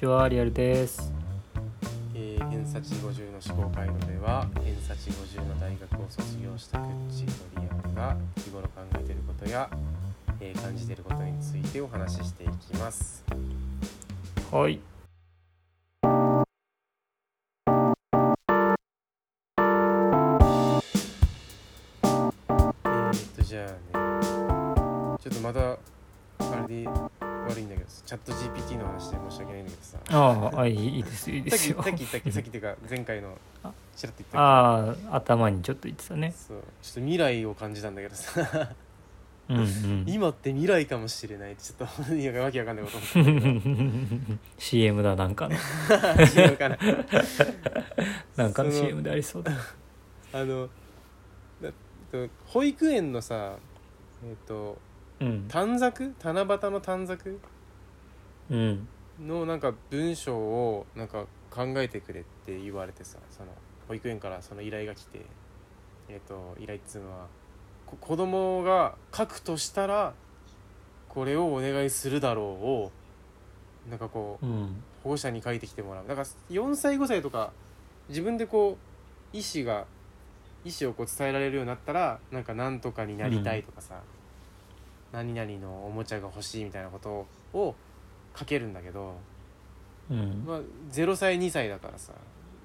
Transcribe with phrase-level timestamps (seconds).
[0.00, 1.12] ちは、リアルです。
[2.14, 9.68] えー、偏差値50の思考回路では偏差値50の大学を卒業したぐっちとリアルが日頃考えていることや、
[10.40, 13.22] えー感じていることについてお話ししていきます
[14.50, 14.80] はい。
[30.54, 31.94] あい、いいです、いいですよさっきさ。
[31.94, 36.34] っき言ったっけさっきっていうか前回のあちらっと言ったああ、頭にちょっと言ってたね。
[36.36, 38.74] そうちょっと未来を感じたんだけどさ
[39.48, 40.04] うんうん。
[40.08, 43.40] 今って未来かもしれないってちょっといやわけわかんないこと思っ
[44.28, 45.56] た CM だ、なんかの。
[45.56, 46.78] けど違うかな
[48.36, 49.52] なんかの CM でありそうだ。
[50.32, 50.68] あの
[52.46, 53.56] 保育園のさ
[54.24, 54.78] えっ、と
[55.20, 55.44] うん。
[55.48, 56.14] 短冊？
[56.22, 57.38] 七夕の短冊？
[58.50, 58.88] うん。
[59.26, 63.48] のなんか文章をなんか考えてくれって言われてさその
[63.88, 65.20] 保育園からその依頼が来て
[66.08, 67.26] えっ、と依頼っつうのは
[67.86, 70.14] こ子供が書くとしたら
[71.08, 72.92] これをお願いするだろうを
[73.88, 74.82] なんかこううん。
[75.02, 77.52] 保護者に書いてきてもらうだから4歳5歳とか
[78.08, 78.76] 自分でこ
[79.32, 79.86] う意思が
[80.64, 84.02] 意思をこう伝えられるようになったらなんかなんとかになりたいとかさ、
[85.10, 87.74] 何々のおもちゃが欲しいみたいなことを
[88.36, 89.14] 書けるんだけど、
[90.10, 90.44] うん。
[90.46, 90.60] まあ、
[90.92, 92.12] 0歳2歳だからさ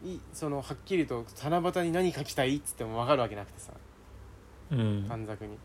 [0.03, 3.71] いそのはっきりと七夕に何書きたいっつっても分かるわけなくてさ
[4.71, 5.05] うん。
[5.07, 5.57] 短冊に。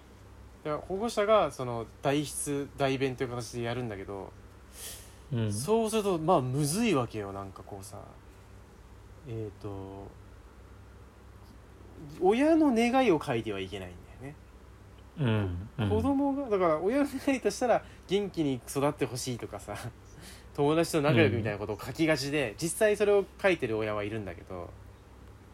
[0.64, 4.30] だから保護者がその代筆代弁という形でやるんだけど、
[5.32, 5.52] うん。
[5.52, 7.98] そうするとまあむずいわけよなんかこうさ
[9.28, 10.06] えっ、と
[12.20, 13.99] 親の願いを書いてはいけないんだよね、
[15.20, 15.68] うん。
[15.78, 15.88] うん。
[15.90, 19.76] 子供がだから親の願いとしたら元気に育ってほしいとかさ
[20.56, 24.68] 友達と仲良くみたいなことを書きがちで、実際それを書いてる親はいるんだけど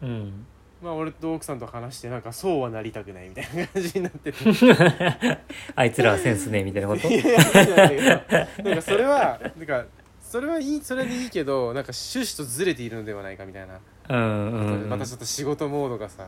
[0.01, 0.45] うん。
[0.81, 4.37] まあ俺と奥さんと話してなんかそうはなりたくないみたいな感じになってて
[5.75, 7.07] あいつらはセンスね、みたいなこと？
[7.09, 7.17] い。
[7.17, 9.85] やなんだけどなんかそれはなんか
[10.21, 13.79] それはいいそれでいいけどなんか趣旨とずれているのではないかみたいな、
[14.09, 14.51] うん。
[14.83, 14.89] うん。
[14.89, 16.27] またちょっと仕事モードがさ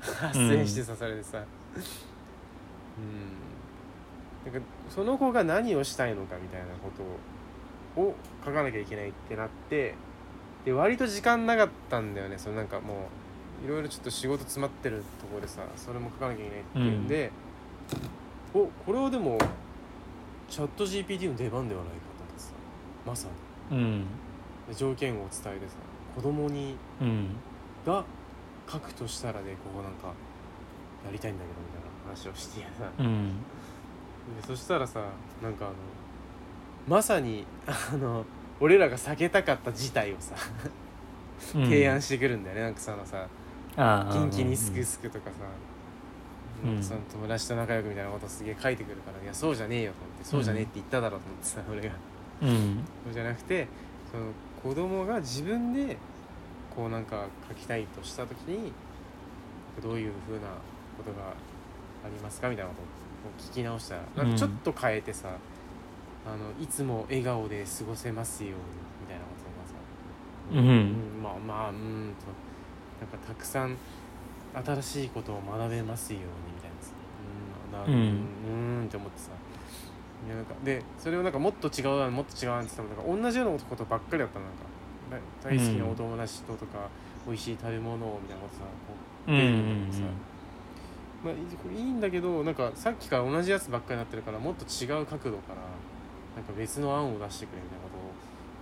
[0.00, 1.82] 発生してさされてさうん
[4.44, 6.90] なんかその子が何をしたいのかみたいなこ
[7.96, 8.14] とを
[8.44, 9.94] 書かなきゃいけないってなって
[10.64, 12.38] で割と時間なかったんだよね。
[12.38, 13.08] そのなんかも
[13.62, 17.30] ういろいろちょっと仕事詰まってるところでさそれも書かなきゃいけないっていうんで、
[18.54, 19.38] おこれはでも
[20.48, 22.52] チャット GPT の出番ではないかと思ってさ
[23.06, 23.28] まさ
[23.70, 24.04] にうん。
[24.68, 25.74] で条件を伝えてさ
[26.14, 27.30] 子供にうん。
[27.84, 28.04] が
[28.70, 30.08] 書くとしたらでここなんか
[31.04, 31.77] やりたいんだけどみたいな
[32.08, 32.66] 話をしてさ
[32.98, 33.28] うん。
[34.40, 35.00] でそしたらさ
[35.42, 35.74] なんかあの
[36.86, 38.24] まさにあの
[38.60, 40.34] 俺らが避けたかった事態をさ
[41.52, 43.26] 提案してくるんだよね、なんかそのさ
[43.76, 44.12] ああ。
[44.12, 45.32] 元気にすくすくとかさ、
[46.64, 51.94] うんその友達と仲良くみたいなことすげえ書いてくるからいやそうじゃねえよと思ってそうじゃねえって言っただろうと思ってさ俺が
[52.42, 52.84] うん。
[53.04, 53.68] そうじゃなくて
[54.10, 55.96] その子供が自分で
[56.74, 58.72] こうなんか書きたいとした時に
[59.80, 60.48] どういうふうな
[60.96, 61.32] ことが
[62.08, 62.48] ありますか？
[62.48, 65.28] みたいなことを聞き直したらなんかちょっと変えてさ、
[66.26, 68.56] あのいつも笑顔で過ごせますように
[69.02, 69.30] みたいなこ
[70.50, 71.22] とがさ、うん。
[71.22, 71.76] まあまあうん
[72.18, 72.26] と
[73.00, 73.76] なんかたくさん
[74.64, 76.92] 新しいことを学べますようにみたいなさ
[77.86, 78.02] うんなうん。
[78.02, 79.30] うんうんって思ってさ
[80.26, 84.66] いやなんかでそれをなんかもっと違うなもっと違うなって言ってもなんか同じようなことばっかりだったのなんか。
[85.42, 86.86] 大大好きなお友達ととか、
[87.26, 88.92] 美味しい食べ物をみたいなことさこ
[89.26, 89.38] ううん。
[89.38, 90.12] う出るんんだけどさ、
[91.24, 95.56] まあ、いこれいいんだけどなんかさっきから同じやつばっかりになってるからもっと違う角度から
[96.36, 97.88] なんか別の案を出してくれみたいなこ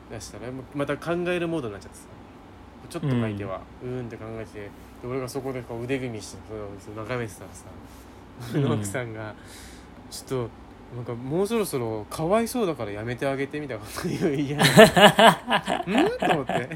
[0.08, 2.04] とを出したらままた考えるモードになっちゃってさ。
[2.88, 4.70] ちょっと書いてはうーんって考えてで
[5.08, 6.60] 俺がそこでこう腕組みしてそれ
[7.00, 7.64] を眺めてたらさ
[8.54, 9.34] 俺の奥さんが
[10.08, 10.50] 「ちょっと
[10.94, 14.64] なんかもうそろそろかわいそうだからやめてあげて」みたいなこと言う嫌な
[15.84, 16.28] うん？
[16.28, 16.68] と思って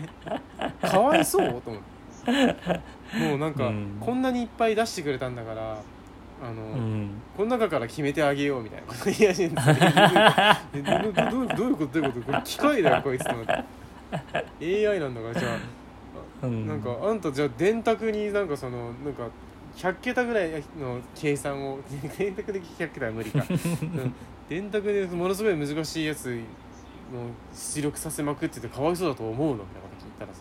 [0.82, 1.82] 「かわいそう?」と思っ
[2.24, 2.80] て
[3.18, 3.96] もうなんか、うん。
[4.00, 5.78] こんなにいっぱい出してくれたんだから
[6.42, 7.10] あの、うん。
[7.36, 8.86] この中から決めてあげようみたいな。
[8.92, 9.56] こと言い始めて
[10.74, 12.00] えどどういうこと？
[12.00, 12.22] どういうこと？
[12.26, 15.48] これ機械だよ こいつと思って AI なんだからじゃ
[16.42, 16.46] あ。
[16.46, 16.66] うん。
[16.66, 19.28] なんかあんたじゃあ電卓になんかそのなんか
[19.76, 21.78] 100桁ぐらいの計算を
[22.18, 23.44] 電卓で100桁は無理か。
[23.48, 24.14] うん。
[24.48, 26.42] 電卓でものすごい難しいやつの
[27.54, 29.54] 出力させまくっててかわいそうだと思うの？
[29.54, 30.40] みたいなこと聞いたらさ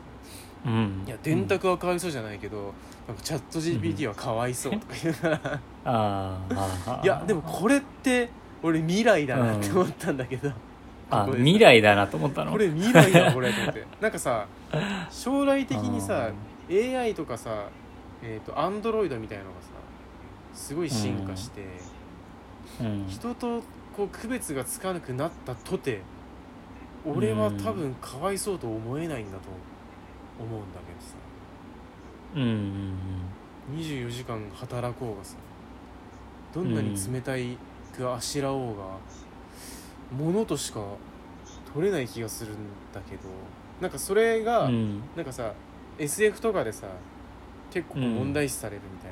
[0.65, 1.03] うん。
[1.07, 2.73] いや電卓はかわいそうじゃないけど、
[3.07, 7.01] なんかチャット GPT はかわいそうとか言うから、あ。
[7.03, 8.29] いやでもこれって
[8.61, 10.51] 俺未来だなって思ったんだけど、
[11.09, 11.37] あここで。
[11.37, 12.51] さ未来だなと思ったの？
[12.51, 13.85] これ未来だこれと思って。
[14.01, 14.45] なんかさ
[15.09, 16.29] 将来的にさ
[16.69, 17.67] AI とかさ
[18.21, 19.69] えっ、と Android みたいなのがさ
[20.53, 21.61] すごい進化して、
[22.81, 23.05] うん。
[23.07, 23.61] 人と
[23.95, 26.01] こう区別がつかなくなったとて
[27.05, 29.57] 俺は多分かわいそうと思えないんだと思
[30.45, 31.15] うんだけどさ。
[32.35, 32.45] うんう
[33.75, 35.35] ん24時間働こうがさ。
[36.53, 37.57] どんなに冷たい
[37.95, 38.83] くあしらおうが、
[40.11, 40.83] ものとしか
[41.73, 42.55] 取れない気がするん
[42.91, 43.29] だけど。
[43.79, 44.69] なんかそれが、
[45.15, 45.53] なんかさ
[45.97, 46.87] SF とかでさ
[47.71, 49.11] 結構うん問題視されるみたい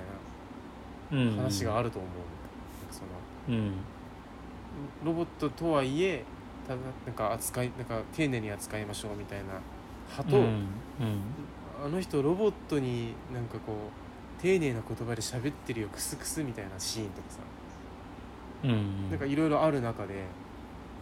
[1.19, 3.73] うんな話があると思う、なんかそのうん。
[5.05, 6.23] ロボットとはいえ
[6.67, 9.45] ただなんか扱いなんか丁寧に扱いましょうみたいな
[10.09, 10.67] 派と、うん
[11.83, 17.39] あの人ロボットになんかこう丁寧な言葉で喋ってるよクスクスみたいなシーンとかさ。
[18.63, 18.71] うん。
[18.71, 20.23] うんなんかいろいろある中で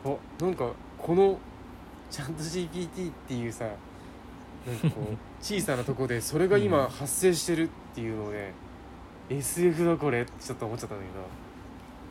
[0.03, 1.39] あなんかこの
[2.11, 6.89] ちゃんと GPT っていうさなんかこう小さなとこでそれが今 うん。
[6.89, 8.51] 発生してるっていうので、
[9.29, 11.03] SF だこれってちょっと思っちゃったんだ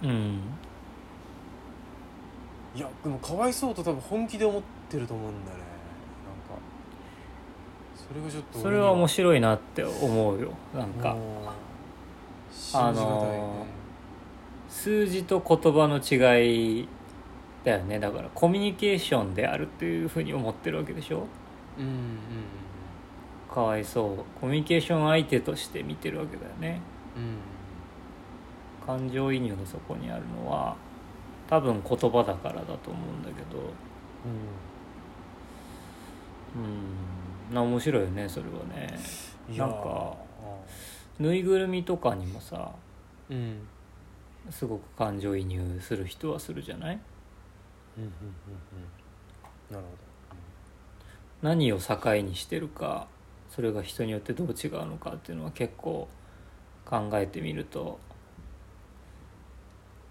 [0.03, 0.13] けど。
[0.15, 0.41] うん。
[2.75, 5.65] いやでもかわいそうと多分本気で思ってると思うんだよね
[8.07, 10.51] それがちょっとそれは面白白いなって思うよ。
[10.75, 11.17] なんか。
[12.75, 13.67] あの
[14.69, 16.89] 数字と言葉の違い
[17.63, 17.99] だよね。
[18.01, 21.27] だからコミュニケーションであるっていうふうに思ってるわけでしょ？
[21.79, 22.19] うんうんうん
[23.53, 24.41] かわいそう。
[24.41, 26.81] コミュニケーション相手として見てるわけだよね。
[27.17, 27.39] うん。
[28.87, 30.77] 感情移入がそこにあるのは
[31.49, 33.61] 多分言葉だからだと思うんだけど。
[36.57, 37.24] うん
[37.55, 38.99] な面白いよねそれはね。
[39.49, 40.17] うんなんか
[41.19, 42.73] ぬいぐるみとかにもさ
[43.31, 46.99] うんうんすごく感情移入する人はするじゃない？
[47.97, 48.05] うん。
[48.05, 49.91] うんうんなるほ
[51.43, 53.07] 何を境にしてるか
[53.51, 56.09] それが人によってどう違うのかっていうのは結構
[56.87, 57.99] 考えてみると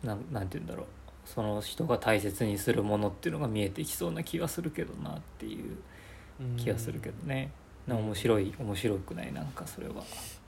[0.04, 0.86] なんなんて言うんだろう。
[1.26, 5.64] その人が大切にするものっていうのが見えてきそうな気がするけどなっていう。
[5.70, 5.78] ど
[6.58, 7.52] 気がするけどね、
[7.88, 9.96] な面白い面白くないなんかそれは。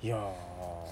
[0.02, 0.20] いやー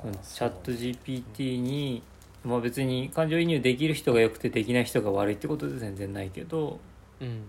[0.02, 2.04] そのチャット GPT に、
[2.44, 6.80] まあ、別に感情移入できる人が良くてできない人が悪いってことで全然ないけど
[7.22, 7.44] うん。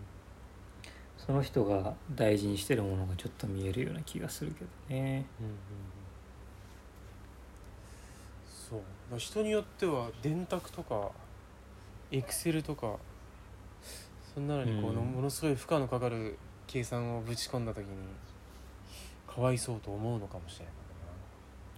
[1.17, 5.25] その人が大事にしてるものがちょっと見えるような気がするけどね。
[5.41, 5.59] うんうんうん。
[8.71, 8.79] そう。
[8.79, 11.11] だから人によっては電卓とか
[12.11, 12.97] エクセルとか
[14.35, 14.97] そんなのにこう、うん。
[14.97, 16.39] ものすごい負荷のかかる
[16.75, 17.95] 計算をぶち込んだ時に
[19.33, 20.75] かわいそうと思うのかもしれない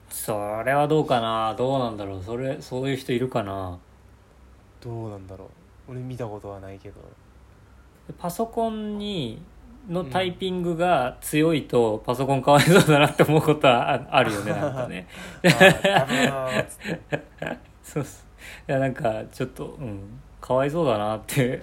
[0.09, 3.79] それはどうかなどうなんだろうそれそういう人いるかな
[4.81, 5.51] どうなんだろ
[5.89, 6.95] う俺見たことはないけど
[8.17, 9.43] パソコンに
[9.87, 15.07] のタイピングが強いとパソコンかわいそうだなって思うことはあるよねなんかね
[17.83, 18.07] そうい
[18.67, 21.63] やなんかちょっとうんかわいそうだなって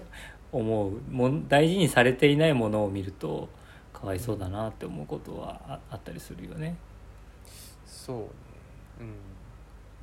[0.53, 3.49] 思うもん大事にされていないものを見ると
[3.91, 6.75] かわいそうだなって思うことはああったりするよね。
[7.85, 8.27] そうね。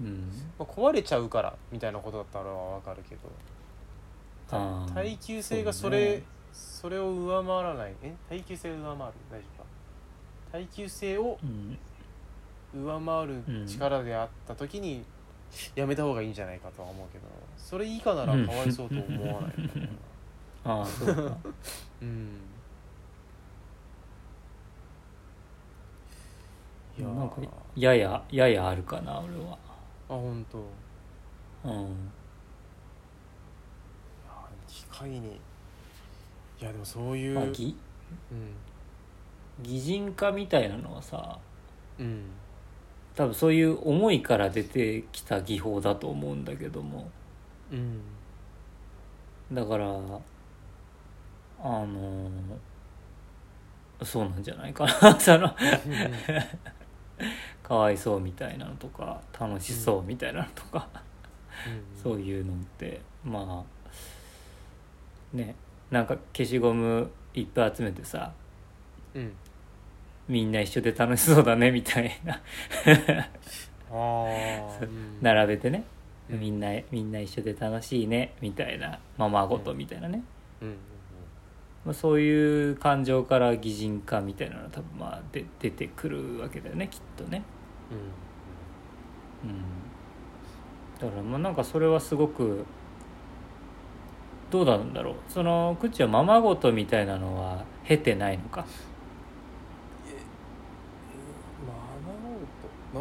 [0.01, 0.21] うん、うん。
[0.59, 3.21] まあ、壊れちゃうからみたいなことだったらわかるけど。
[4.93, 6.23] 耐久性がそれね。
[6.53, 7.95] それを上回らない。
[8.03, 8.13] え？
[8.29, 9.13] 耐久性を上回る？
[9.31, 9.69] 大丈夫か？
[10.51, 11.79] 耐久性をうん
[12.85, 15.05] 上回る力であった時に
[15.77, 17.25] やめた方がいいんじゃないかとは思うけど。
[17.57, 19.89] それ以下ならかわいそうと思わないのかな
[20.65, 21.37] ああそうか。
[22.03, 22.29] うん
[26.99, 27.15] いやー。
[27.15, 27.37] なんか
[27.77, 29.53] ややややあるかな俺は。
[29.55, 29.57] あ
[30.09, 30.59] 本当。
[30.59, 30.63] い
[31.73, 31.81] うん。
[31.83, 31.89] や
[34.67, 35.19] 機械に
[36.61, 37.77] いやでもそういう、まあぎ
[38.31, 38.55] うん。
[39.63, 41.39] 擬人化みたいなのはさ
[41.99, 42.25] うん。
[43.15, 47.11] 多分そういう思いから出てきた技法だと思うんだけども。
[47.73, 48.01] うん。
[49.53, 49.87] だから
[51.63, 52.31] あの
[54.03, 55.21] そうなんじゃないかな。
[55.21, 55.55] その
[57.63, 60.89] かわいそうみたいなのとか楽しそうみたいなのとか、
[62.03, 65.55] そういうのってまあね
[65.91, 68.33] なんか消しゴムいっぱい集めてさ
[69.15, 69.33] うん
[70.29, 72.41] みんな一緒で楽しそうだねみたいな。
[75.21, 75.85] 並べてね、
[76.31, 76.41] うん。
[76.41, 80.23] みんなみんな一緒で楽しいねみたいなままごとみたいなね、
[80.63, 80.69] うん。
[80.69, 80.77] うん
[81.83, 87.43] まあ、そういう感情から擬人化みたいなのが多分まあで出てくるわけだよねきっとね。
[89.43, 89.51] うん、
[91.01, 92.67] だからまあなんかそれはすごく
[94.51, 95.15] どうなんだろう。
[95.27, 98.67] そのくっちはままごとみたいなのは経てないのか？
[101.67, 101.73] ま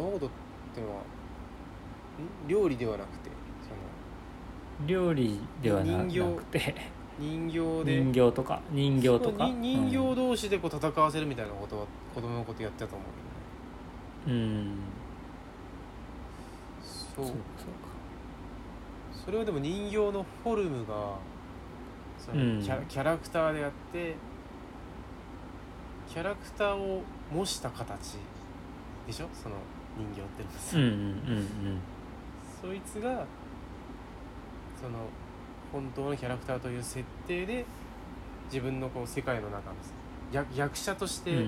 [0.00, 0.30] まごとっ
[0.74, 2.48] てのはん？
[2.48, 3.28] 料理ではなくて
[4.80, 6.10] そ料理ではなく
[6.44, 6.74] て。
[6.74, 8.00] の人形で。
[8.00, 9.44] 人形とか人形とか？
[9.46, 13.08] に人形同士でこう戦わせるみたいなことは子供のことやってたと思う
[14.26, 14.42] けどね。
[14.42, 14.62] うん、う。
[14.64, 14.78] ん、
[16.82, 17.40] そうそうか。
[19.24, 20.94] それはでも人形のフォルムが
[22.18, 22.62] そのうん。
[22.62, 24.14] キャ,、キャラクターであって
[26.08, 28.16] キャラクターを模した形
[29.06, 29.28] でしょ？
[29.34, 29.56] その
[29.96, 31.02] 人形ってのはさ、そうかうんうんう
[31.76, 31.80] ん。
[32.60, 33.26] そいつが
[34.80, 34.98] その
[35.72, 37.64] 本当のキャラクターという設定で
[38.46, 39.92] 自分のこう世界の中のさ
[40.32, 41.38] 役役者としてうん。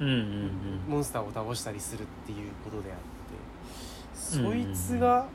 [0.00, 0.50] うんうんうん。
[0.88, 3.08] モンスターを倒したりするっていうことであって、うん
[4.18, 5.26] そいつが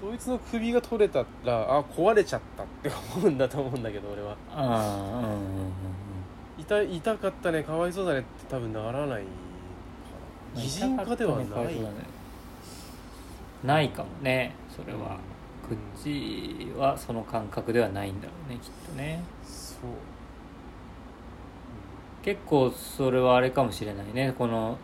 [0.00, 4.36] そいつの首が取れたらあ壊れちゃったって思うんだと思うんだけど俺は。
[4.50, 5.72] ああうんうんうんうん。
[6.58, 9.28] 痛痛かったねかわいそうだねって多分ならないか
[10.54, 11.76] な擬人化ではない、
[13.64, 15.18] ないかもねそれは
[15.70, 19.22] うんくっちはその感覚ではないんだろうねきっとね。
[19.44, 19.90] そう。
[22.24, 24.78] 結構それはあれかもしれないねこの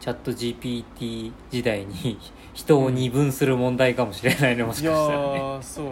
[0.00, 2.18] チャット GPT 時代に
[2.54, 5.24] 人を二分する問題かもしれないねもしいやかしたらね。
[5.40, 5.90] ーそう。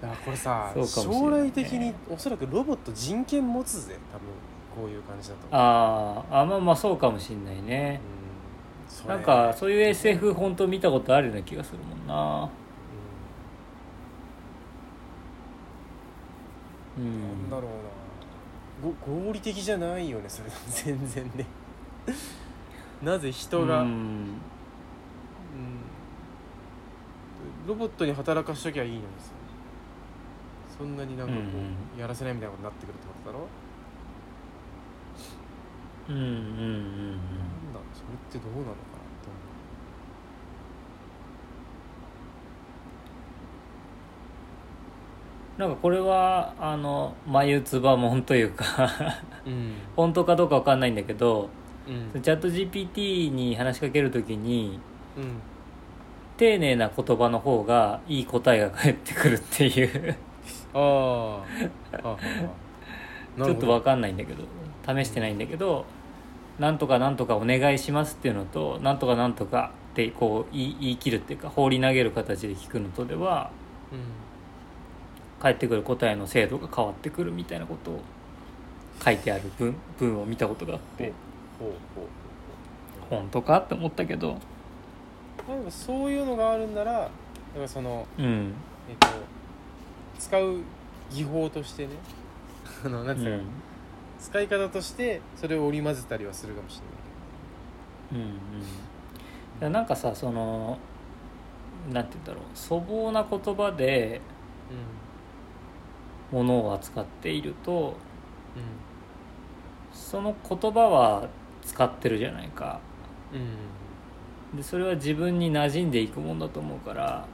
[0.00, 4.26] だこれさ将来的におそらくロボット人権持つぜ多分。
[4.74, 5.46] こういう感じだと。
[5.52, 8.00] あーあまあまあそうかもしれないね。
[8.18, 8.23] うん
[9.06, 12.50] なんかそういう SF 本当見たことあるような気がするもんな。
[16.96, 17.02] ううん。
[17.02, 17.90] んなんだろうな。
[18.80, 20.50] ご合理的じゃないよねそれ。
[20.68, 21.46] 全然ね。
[23.02, 23.90] なぜ人が、ううん。
[23.90, 24.42] ん
[27.66, 29.32] ロボットに働かしときゃいいのにさ。
[30.76, 33.48] そんなになんかこうんう、やらせないみたいなことになってくるってことだろ、
[36.08, 37.10] うんうんうんうん。
[37.12, 38.94] なんだそれってどうなのか
[45.58, 48.90] なんかこれはあの眉唾もんというか
[49.46, 49.72] 思ううん。
[49.96, 51.48] 本当かどうかわかんないんだけど
[52.14, 52.22] うん。
[52.22, 54.80] チャット GPT に話しかけるときに
[55.16, 55.40] うん。
[56.36, 60.16] 丁寧な言葉の方がいい答えが返ってくるっていう。
[60.74, 61.40] あ
[61.92, 62.16] あ
[63.42, 64.44] ちょっとわかんないんだけど
[65.02, 65.84] 試してないんだけど
[66.58, 73.50] 「なんとかなんとかお願いします」っていうのと「なんとかなんとか」ってこう言い言い切るっていうか放り投げる形で聞くのとでは
[73.92, 73.98] うん
[75.40, 78.00] 返ってくる答えの精度が変わってくるみたいなことを
[79.04, 81.12] 書いてある文文を見たことがあって
[83.10, 84.38] 本当かって思ったけど。
[85.46, 87.10] まあでもそういうのがあるんならだか
[87.60, 88.54] らそのうん。
[88.88, 89.08] えっと
[90.18, 90.60] 使う
[91.10, 91.94] 技法としてね
[92.84, 93.40] あのなんうつうの、ん。
[94.18, 96.80] 使い方としてそれを織り交ぜたりはするかもし
[98.12, 98.24] れない。
[98.24, 98.36] うんうん。
[98.36, 98.36] い
[99.60, 100.78] やなんかさその
[101.92, 104.20] なんて言うんだろう粗暴な言葉で
[104.70, 104.74] け
[106.34, 107.96] ものを扱っているとどうん。
[109.92, 111.28] その言葉は
[111.62, 112.80] 使ってるじゃないか。
[113.32, 113.40] うん。
[113.40, 113.46] うん
[114.56, 117.26] でそれは自分に馴染んでいくもんだと思うから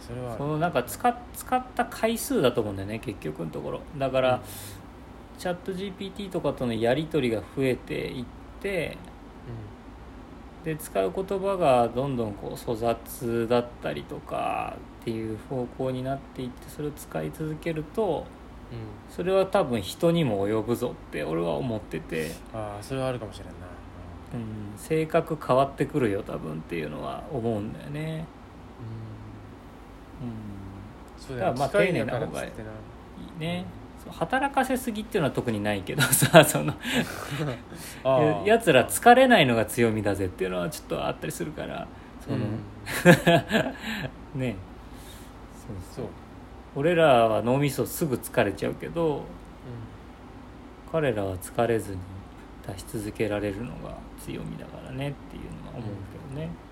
[0.00, 3.80] それはそのなんか使っ使った回数だと思うんだよね結局のところ。
[3.98, 4.40] だから、
[5.38, 8.24] チャット GPT とかとのやり取りが増えていっ
[8.60, 8.96] て
[10.68, 18.26] で使う言葉がどんどんこう粗雑だったりとかっていう方向になっていってそれを使い続けると
[18.70, 23.52] うん、うんそれは多分人にも及ぶぞって俺は思ってて、ああそれはあるかもしれんな。
[24.34, 28.26] うん、性格変わってくるよ多分っていうのは思うんだよね。
[30.22, 30.28] うん。
[30.28, 30.34] うん。
[31.16, 33.64] そうだよだからまあ丁寧な方がいいね。
[33.64, 36.74] そう働かせすぎっていうのは特にないけど さその
[38.44, 41.86] やつら疲れないのが強みだぜっていうのはちょっとあったりするから
[42.24, 42.42] その、うん。
[44.40, 44.56] ね。
[45.92, 46.06] そうそう、
[46.76, 49.24] 俺らは脳みそすぐ疲れちゃうけど
[50.90, 51.98] 彼らは疲れずに
[52.66, 55.82] 出し続けられるのが強みだからねっていうのは思う
[56.30, 56.67] けどね、そう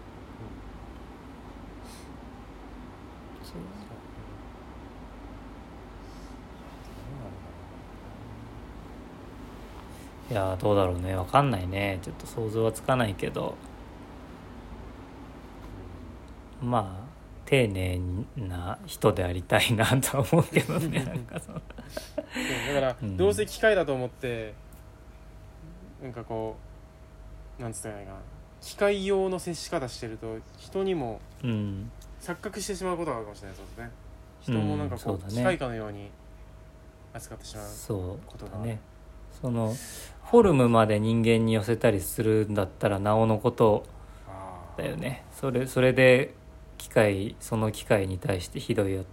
[10.31, 11.15] いやーどうだろうね。
[11.15, 11.99] わかんないね。
[12.03, 13.55] ちょっと想像はつかないけど。
[16.61, 17.07] まあ
[17.45, 18.01] 丁寧
[18.37, 21.03] な人でありたいなとは思うけどね。
[21.07, 21.61] なんかその。
[22.17, 22.23] そ
[22.73, 23.17] うだから、うん。
[23.17, 24.55] どうせ機械だと思って
[26.03, 26.57] なんかこ
[27.59, 28.19] うなんつったらいいかな。
[28.61, 31.91] 機械用の接し方してると人にもうん。
[32.21, 33.57] 錯覚してしまうことがあるかもしれない。
[33.57, 33.91] そうですね。
[34.41, 36.11] 人もなんかこう,、機械かのように
[37.15, 38.53] 扱ってしまうそうことが。
[38.53, 38.81] あるだね。
[39.41, 39.75] その
[40.31, 43.85] フォルムまで人間に寄せたりするんだったらなおのこと
[44.77, 45.25] だよね。
[45.33, 46.35] それそれで
[46.79, 49.05] 機械その機械に対してひどいよ。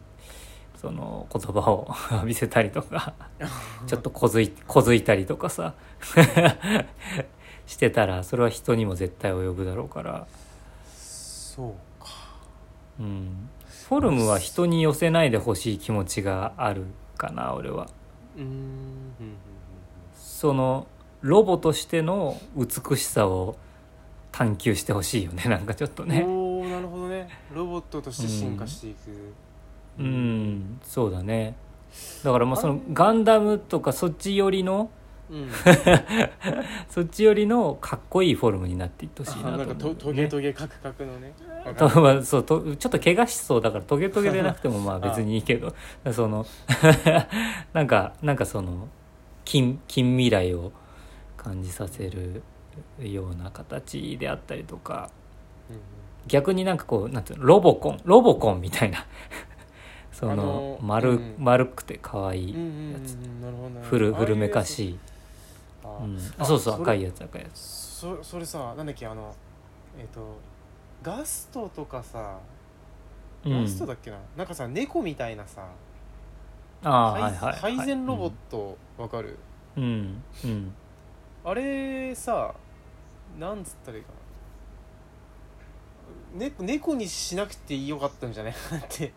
[0.76, 3.14] その言葉を 浴びせたりとか
[3.88, 5.76] ちょっとこづいこづいたりとかさ
[7.66, 10.28] してたらそれは人にも絶対及ぶだろうから、
[10.94, 12.10] そうか。
[13.00, 13.50] うん、
[13.88, 16.86] フォルムは人に寄せないでほしい気持ちがある
[17.18, 17.88] かな俺は。
[18.36, 19.14] うん。
[20.14, 20.88] その
[21.24, 23.56] ロボとしての美しさを
[24.34, 25.46] 探求してほしいよね。
[25.50, 26.24] なんかちょっとうんね。
[26.28, 27.30] おおなるほどね。
[27.56, 29.34] ロボットとして進化していく。
[30.00, 30.80] うん。
[30.84, 31.56] そうだね。
[32.24, 34.90] だからまあそのガンダムとかそっち寄りの
[35.30, 35.50] うん。
[36.90, 41.34] そっち寄りのかっこいいフォルムになっていってほしいあななんかとトゲトゲカクカクのね。
[41.78, 45.74] とるまあそうとちょっと怪我しそうだからトゲトゲでなくてもまあ別にいいけど。
[46.12, 46.46] その
[47.72, 48.90] なんかなんかその
[49.46, 50.74] 近近未来を
[51.44, 52.42] 感じさせる
[53.00, 55.10] ような形であったりとか。
[56.28, 59.06] 逆になんかこうなんていうのロボコンロボコンみたいな。
[60.12, 65.00] その丸,、うん丸くて可愛いうんうんうんなるほどね古古めかしい、
[66.38, 67.60] あそうそう赤いやつ赤いやつ。
[67.60, 69.36] そそれさなんだっけあの
[69.98, 70.38] えっ、と
[71.02, 72.38] ガストとかさ
[73.44, 73.64] うん。
[73.64, 75.68] ガストだっけな、なんかさ猫みたいなさ
[76.84, 79.38] あはいはい配膳ロボットわかる、
[79.76, 80.74] うんうん
[81.46, 82.54] あれさ
[83.40, 84.10] なんつったらいいか
[86.36, 89.12] な、ね、猫にしなくてよかったんじゃないかなって。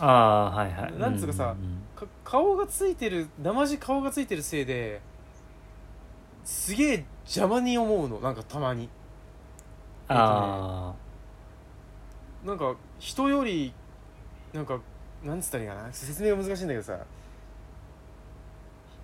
[0.00, 0.98] ああはいはい。
[0.98, 1.56] なんつうかさん
[1.94, 5.00] か顔がついてる生地顔がついてるせいで
[6.44, 8.88] すげえ邪魔に思うのなんかたまに。
[10.08, 10.94] あ
[12.44, 13.74] なんか人より
[14.54, 14.80] なんか
[15.22, 15.92] なんつったらいいかな。
[15.92, 16.98] 説明が難しいんだけどさ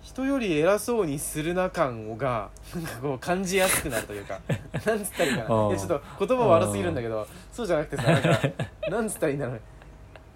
[0.05, 4.39] 人より偉そうにするな感がなんかこう感じやすくなるというか
[4.85, 5.67] なんつったらいいかな。
[5.67, 8.29] いやちょっと言葉悪すぎるんだけどそうじゃなくてさなんか
[8.87, 9.61] なんつったらいいんだろうね。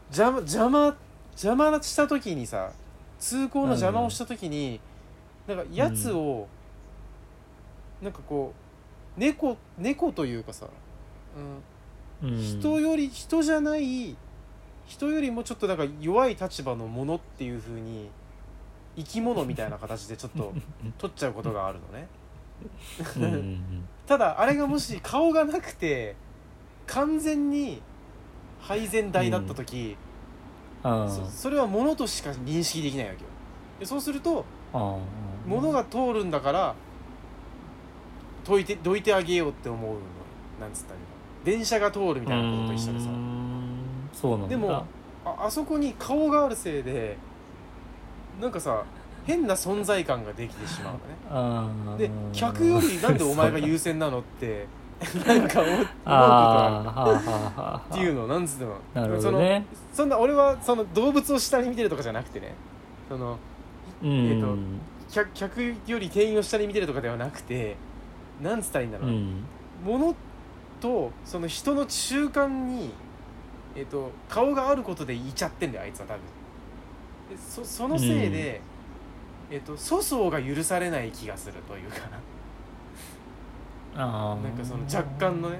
[0.10, 0.96] 邪魔邪魔
[1.34, 2.72] 邪魔した時にさ
[3.20, 4.80] 通行の邪魔をした時に、
[5.46, 6.48] なんかやつを、
[8.02, 8.54] なんかこ
[9.18, 10.68] う猫猫というかさ、
[12.22, 14.16] うん、あ、うん、人より人じゃない
[14.88, 18.10] 人よりもちょっとなんか弱い立場のものっていう風に
[19.00, 20.54] 生き物みたいな形でちょっと
[21.00, 22.08] 取っちゃうことがあるのね。
[23.18, 23.24] うん。
[23.24, 26.16] うんうんただあれがもし顔がなくて
[26.88, 27.80] 完全に
[28.60, 29.96] 配膳台だった時、
[30.82, 33.30] あーそそれは物としか認識できないわけよ。
[33.80, 34.44] でそうすると
[35.46, 36.76] 物が通るんだから
[38.44, 40.00] どいてどいてあげようって思うの
[40.60, 41.00] なんつったら
[41.46, 43.06] 電車が通るみたいなことと一緒でさ。
[44.12, 44.48] そうなんだ。
[44.50, 44.86] でもあ
[45.46, 47.16] あそこに顔があるせいで
[48.40, 48.84] なんかさ
[49.26, 50.92] 変な存在感ができてしま
[51.32, 52.08] うのね。
[52.08, 54.66] で客よりなんでお前が優先なのって
[55.26, 62.54] なんか思うことあっていうのなんつってのなるほそのどねそんな俺はその動物を下に見てるとかじゃなくてね
[63.08, 63.38] その
[64.04, 64.56] うんえっと
[65.12, 67.76] 客客より店員を下に見てるとかではなくて
[68.42, 69.44] なんつったらいいんだろう、うん
[69.86, 70.14] 物
[70.82, 72.92] とその人の中間に、
[73.76, 76.39] えっと顔があることでいちゃってんだよあいつは多分で
[77.38, 78.62] そそのせいで、
[79.52, 81.98] えっと粗相が許されない気がするというか。
[83.96, 84.44] あー。
[84.44, 85.60] なんかその若干のね。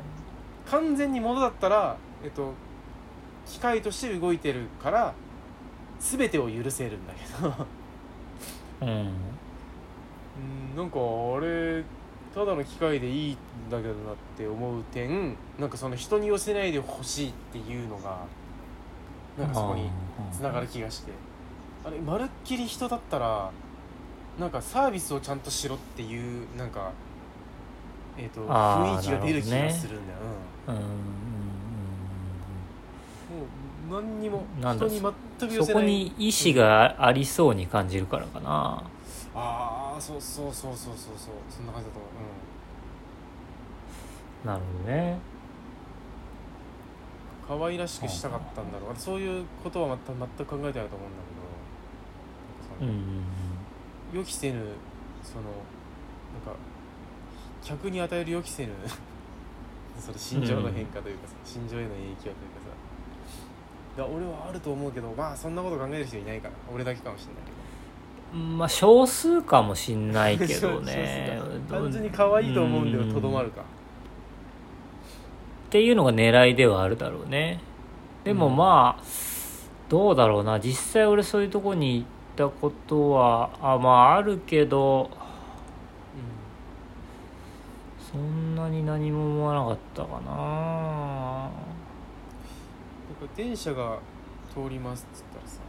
[0.66, 2.54] 完全に物だったら、えっと
[3.46, 5.14] 機械として動いてるから
[6.00, 7.68] 全てを許せるんだけど。
[8.82, 8.90] うん。
[8.90, 8.94] う
[10.74, 11.84] んなんかあれ
[12.34, 13.38] ただの機械でいいん
[13.70, 18.26] だけどなって思う点なんかその人に寄せないでほしいっていうのが
[19.38, 19.90] なんかそこに
[20.32, 21.12] つながる気がして
[21.86, 23.52] あれまるっきり人だったら
[24.40, 26.92] なんかサービスをちゃんとしろっていうなんか
[28.18, 30.20] えっ、と雰囲気が出る気がするんだよ、
[30.68, 30.86] うんうんうん、
[33.90, 35.06] もう何にも人に全く
[35.44, 35.86] うんそこ寄せない。
[35.86, 38.84] に意志がありそうに感じるからかな。
[39.36, 42.10] ああそうそうそうそうそうそうそんな感じだと思
[44.44, 45.18] う、なるほどね。
[47.50, 48.96] うん、可愛らしくしたかったんだろう。
[48.98, 51.08] そういうことは全く考えてないと思うんだけどなんか
[52.64, 52.69] そのうんうん
[54.14, 54.60] 予期せぬ
[55.24, 56.60] そのなんか
[57.64, 58.72] 客に与える予期せぬ
[60.00, 62.80] その心情の変化というかさ、心情への影響というかさ。
[63.98, 67.60] が俺はあると思うけどまあそんなこと考える人いないから俺だけかもしれないけど。
[68.32, 71.42] うんまあ少数かもしんないけどね。
[71.70, 73.64] 単純に可愛いと思うんでとどまるっか
[75.70, 77.60] ていうのが狙いではあるだろうね。
[78.24, 79.04] でもまあ、
[79.88, 80.60] どうだろうな。
[80.60, 82.06] 実際俺そういうとこに行
[82.46, 85.10] ったことはあまああるけど
[88.12, 90.32] そんなに何も思わなかったかな。
[90.32, 91.52] なん
[93.28, 94.00] か電車が
[94.52, 95.60] 通りますっつったらさ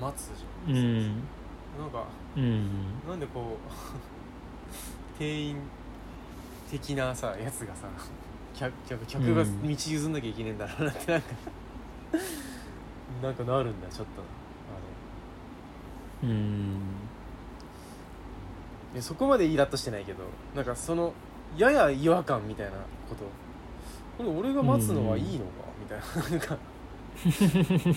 [0.00, 0.76] 待つじゃうん。
[0.76, 1.08] ん
[1.78, 2.04] なんか
[2.36, 2.68] うん。
[3.06, 5.56] なんでこう店員
[6.70, 7.88] 的なさやつがさ
[8.54, 9.62] 客客客がうん。
[9.62, 11.28] 道譲んなきゃいけねえんだろうなってなんか
[13.22, 14.22] なんかなるんだちょっと。
[14.22, 14.37] あ
[16.22, 16.80] うん。
[19.00, 20.24] そこまでイラッとしてないけど
[20.56, 21.12] なんかその
[21.56, 22.72] やや違和感みたいな
[23.08, 23.24] こと。
[24.16, 25.52] これ俺が待つのはいいのか？
[25.78, 26.04] みたいな。
[26.30, 26.58] なんか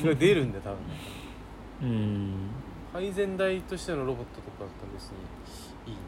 [0.07, 0.69] が出るんだよ多
[1.81, 1.89] 分。
[1.89, 2.49] うん。
[2.93, 5.17] 配膳台としてのロボットとかだったら別に
[5.87, 6.01] いいんだ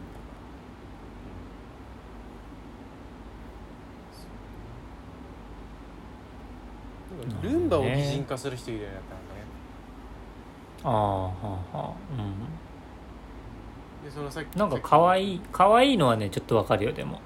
[7.24, 7.30] うん。
[7.30, 9.23] なんかルンバを擬人化する人いるよねなんかね
[10.84, 11.32] ああは
[11.74, 11.94] あはあ
[14.04, 17.22] でそのさっきうんなんか可愛い可愛いのはねちょっとわかるよでも。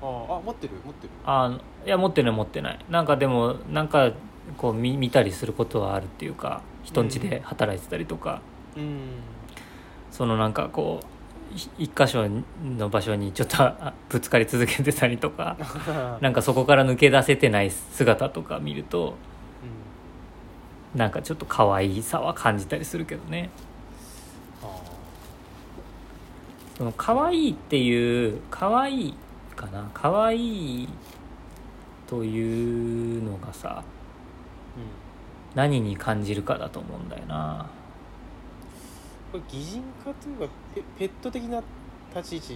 [0.00, 0.74] あああ持ってる？
[0.84, 1.10] 持ってる？
[1.24, 2.78] あいや持ってない持ってない。
[2.88, 4.12] なんかでもなんか
[4.56, 8.40] こう見見たりすることはあるっていうか人ん家で働いてたりとか、
[8.76, 9.00] うん。
[10.10, 12.28] そのなんかこうひ一箇所
[12.62, 15.56] の場所にちょっとあぶつかり続けてたりとか。
[16.20, 19.14] なんかそこから抜け出せてない姿とか見ると
[20.94, 23.50] なんかちょっと可愛さは感じたりするけどね。
[24.62, 24.66] あ
[26.76, 29.14] その可愛いっていう可愛い
[29.54, 29.90] かな。
[29.92, 30.88] 可愛い
[32.06, 33.82] というのがさ
[34.76, 34.82] うん
[35.54, 37.66] 何に感じるかだと思うんだよな。
[39.32, 41.62] これ擬人化というかペペット的な
[42.14, 42.54] 立ち位置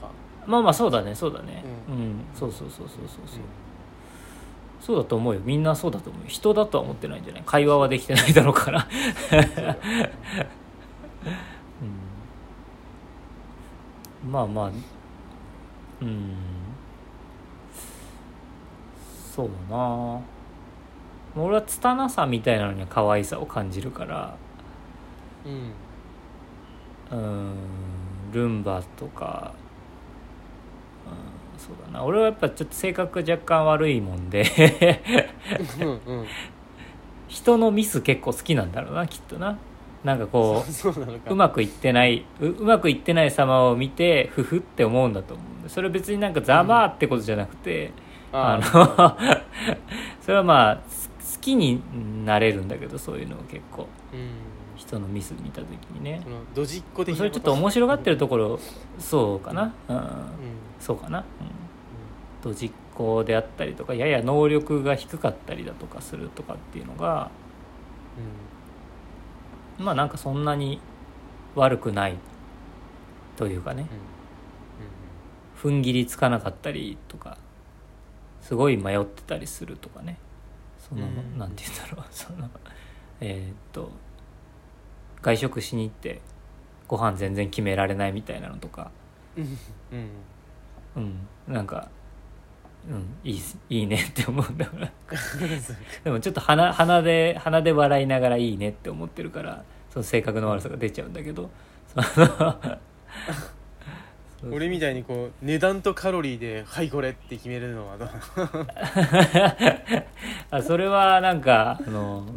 [0.00, 0.08] か。
[0.46, 1.64] まあまあそうだねそうだね。
[1.88, 3.08] ううん、そうそうそうそうそう。
[3.26, 3.40] そう、
[4.84, 5.40] そうだと思うよ。
[5.42, 6.28] みんなそうだと思うよ。
[6.28, 7.42] 人だとは思ってないんじゃない？
[7.46, 8.86] 会話はできてないだろうから。
[14.22, 14.30] うん。
[14.30, 14.70] まあまあ。
[16.02, 16.34] うん。
[19.34, 20.20] そうだな。
[21.34, 24.36] 俺は拙さみたいなのには可愛さを感じるから。
[27.10, 27.18] うん。
[27.18, 27.54] うん。
[28.32, 29.54] ルンバとか、
[31.06, 31.14] うん、
[31.66, 32.04] そうだな。
[32.04, 35.00] 俺はやっぱちょっと性格若干悪いもんで。
[35.80, 36.26] うんうん。
[37.28, 39.56] 人のミス結構好きなんだろうなきっとな。
[40.04, 45.70] なんかこうそうまくいってないううまくいってない様を見てふふって思うんだと思うんで。
[45.70, 47.92] それ別になんかざまあってことじゃなくて、
[48.30, 49.16] ああの
[50.20, 51.80] それはまあす好きに
[52.26, 53.88] なれるんだけどそういうのを結構。
[54.12, 54.53] うん
[54.94, 56.22] 人のミス見た時にね。
[56.54, 58.60] ドジっ子的なそれちょっと面白がってるところ
[58.98, 59.74] そうかな。
[59.88, 59.96] うん。
[59.96, 60.04] うん。
[60.78, 67.30] そうかな、うん、と実行であったりとかやや能力が低かったりだとかするとかっていうのが
[69.78, 70.80] まあなんかそんなに
[71.54, 72.16] 悪くない
[73.36, 73.86] というかね。
[75.64, 75.70] うん。
[75.70, 75.76] うん。
[75.76, 77.38] 踏ん切りつかなかったりとか
[78.40, 80.18] すごい迷ってたりするとかね。
[80.78, 81.38] その、うん。
[81.38, 82.06] なんて言うんだろう。
[82.10, 82.48] その
[83.20, 83.90] えーっと
[85.24, 86.20] 外食しに行って
[86.86, 88.90] ご飯全然決められないみたいなのとか。
[90.96, 91.26] うん。
[91.48, 91.88] なんか
[92.88, 94.92] うんいいいいねって思うんだから
[96.04, 101.50] でもちょっと鼻鼻で鼻で笑いながらいいねって思ってるからその性格の悪さが出ちゃうんだけど。
[104.52, 108.08] 俺みたいにこう値段とカロリーで「はいこれ」って決めるのはどう？
[110.50, 112.26] あそれはなんかあの、うん。
[112.26, 112.34] あの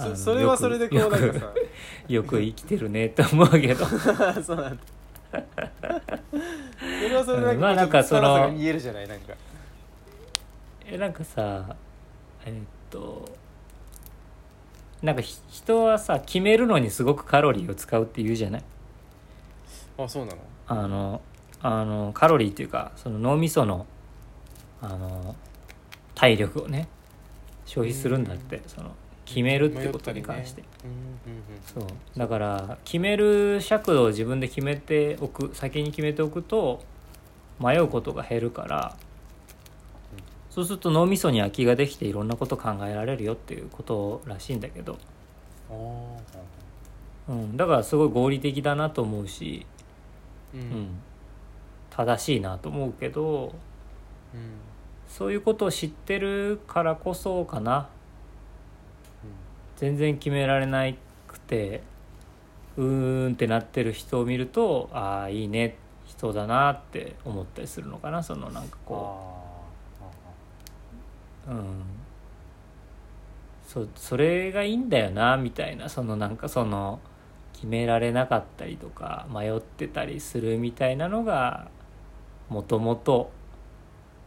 [0.00, 1.52] そそれはそれでこうなんかさ。
[2.08, 3.84] よく生きてるねって思うけど。
[3.86, 3.94] そ
[4.54, 4.82] うなんだ。
[5.32, 9.08] それはそれでうんまあなんかそのさが見えるじゃない？
[9.08, 9.34] なんか。
[10.86, 11.76] えなんかさ
[12.44, 12.56] えーっ
[12.90, 13.24] と
[15.02, 18.62] なんかひ人はさ決めるのにすごくカロリーを使うって言うじゃない？
[19.98, 20.38] あそうなの？
[20.66, 21.20] あの
[21.62, 23.86] あのカロリーっていうかその脳みその
[24.82, 25.36] あの
[26.14, 26.88] 体力をね
[27.66, 28.90] 消費するんだってその
[29.30, 32.18] 決めるってことに関して、迷ったりねそう。
[32.18, 36.82] だから決める尺度を自分で決めておく先に決めておくと
[37.60, 38.96] 迷うことが減るから
[40.50, 44.98] そうすると脳みそに空きができていろんなこと考えられるよっていうことらしいんだけど、
[45.70, 45.84] うんうん
[47.28, 49.64] うんうん、だからすごい合理的だなと思うし、
[50.52, 50.88] ううんん、
[51.90, 53.54] 正しいなと思うけど
[54.34, 54.40] うん。
[55.06, 57.88] そういうことを知ってるからこそかな
[59.80, 60.84] 全然決められな
[61.26, 61.80] くて
[62.76, 69.16] うーんってなってる人を見るとああいいね人だなって思ったりするのかなそのなんかこ
[71.48, 71.82] あう、うん、
[73.66, 75.88] そそれがいいんだよなみたいな。
[75.88, 77.00] そのなんかその
[77.54, 81.68] 決められなかったりとか迷ってたりするみたいなのが
[82.50, 83.30] もともと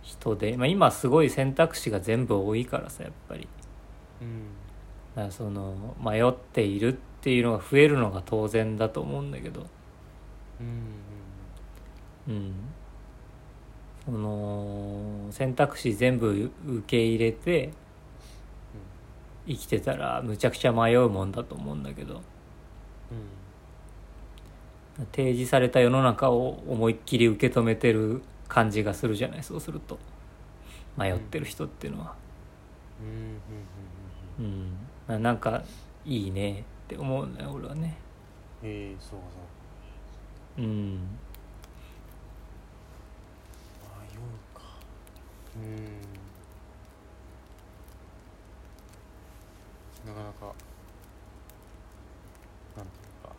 [0.01, 3.47] 人で、まあ、今すごい選択肢が全部多いからさやっぱり。
[4.19, 4.62] うん
[5.15, 9.65] だその迷っているっていうのが増えるのが当然だと思うんだけど。
[10.59, 12.53] うんうん
[14.05, 17.71] その選択肢全部受け入れて
[19.47, 22.15] 生きてたらむちゃくちゃ迷うもんだと思うんだけど。
[22.15, 22.21] うん。
[25.11, 29.97] 提示された世の中を思いっきり受け止めてる感じがするじゃないそうすると。
[30.97, 32.15] 迷ってる人っていうのは、
[34.39, 34.45] うん。
[34.45, 34.82] うん
[35.17, 35.63] うんうんうん、ななんか
[36.05, 37.97] いいねって思うね俺はね。
[38.61, 40.65] ええそうそう。
[40.65, 40.93] うん。
[40.93, 40.97] 迷
[44.17, 44.21] う
[44.53, 44.61] か。
[45.55, 46.01] うん。
[50.07, 50.53] なかなか
[52.77, 53.33] なんていうか。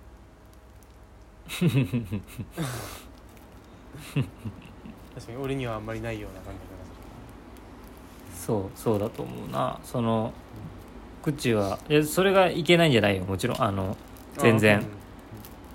[5.15, 6.85] 確かに俺にはあんまりないような感覚が
[8.35, 9.79] すそうそうだと思うな。
[9.85, 10.74] その口
[11.31, 13.63] はいやそれがいけないんじゃないよもちろん。
[13.63, 13.97] あの
[14.37, 14.85] る全然。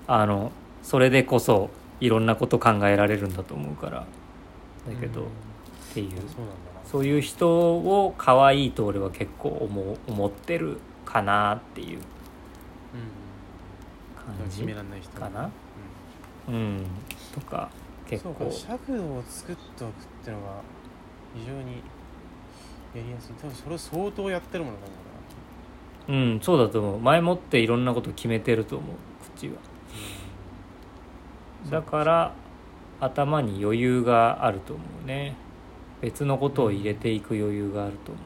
[0.06, 4.06] ああのそれでこそいろんなこと考えられるんだと思うから。
[4.88, 5.26] だけど、うん
[5.90, 6.08] っていう。
[6.84, 11.98] そういう人を可愛いと俺は結構思う思ってるかなっていう。
[11.98, 12.02] うん。
[14.38, 15.10] 感じめらんない人。
[15.18, 15.50] かな
[16.48, 16.54] うん。
[16.54, 16.86] うん。
[17.34, 17.70] とか
[18.08, 18.34] 結構。
[18.34, 20.62] か尺度を作っておくってのが
[21.34, 21.82] 非常に
[22.94, 23.34] やりやすい。
[23.34, 25.09] 多分それを相当やってるものなんだ
[26.10, 27.00] うんそうだと思う。
[27.00, 28.96] 前もっていろんなこと決めてると思う。
[29.36, 29.54] 口は。
[31.66, 32.32] なだから
[33.00, 35.36] 頭に余裕があると思うね。
[36.00, 38.20] 別のことを入れていく余裕があると思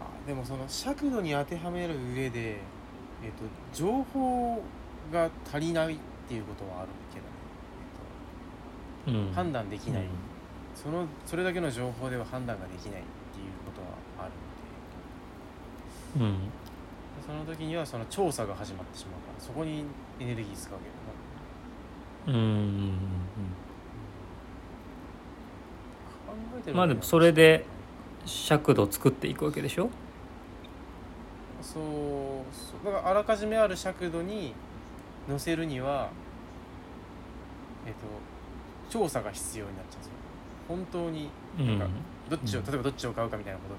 [0.00, 4.62] あでもその尺度に当てはめる上で、えっと情報
[5.12, 5.96] が足りないっ
[6.28, 10.08] ていうことはあるけど、う、うん、えっと判断できない、うん。
[10.74, 13.88] そのそれだけの情報では判断ができないっていうことは
[14.26, 14.28] あ
[16.16, 16.34] るので。
[16.34, 16.57] うん
[17.28, 19.84] その時にはその調査が始まってしまうからそこに
[20.18, 20.78] エネルギー使うわ
[22.26, 22.92] けだなうん
[26.26, 27.66] 考えてるまあでもそれで
[28.24, 29.90] 尺度を作っていくわけでしょ？
[31.60, 31.82] そう
[32.54, 32.84] そう。
[32.84, 34.54] だからあらかじめある尺度に
[35.28, 36.08] 乗せるには
[37.86, 37.98] えっと
[38.90, 40.12] 調査が必要になっちゃうんですよ。
[40.68, 41.88] 本当にうんなん。
[41.88, 41.94] か
[42.30, 42.66] どっちを、うん。
[42.66, 43.74] 例えばどっちを買うかみたいなこと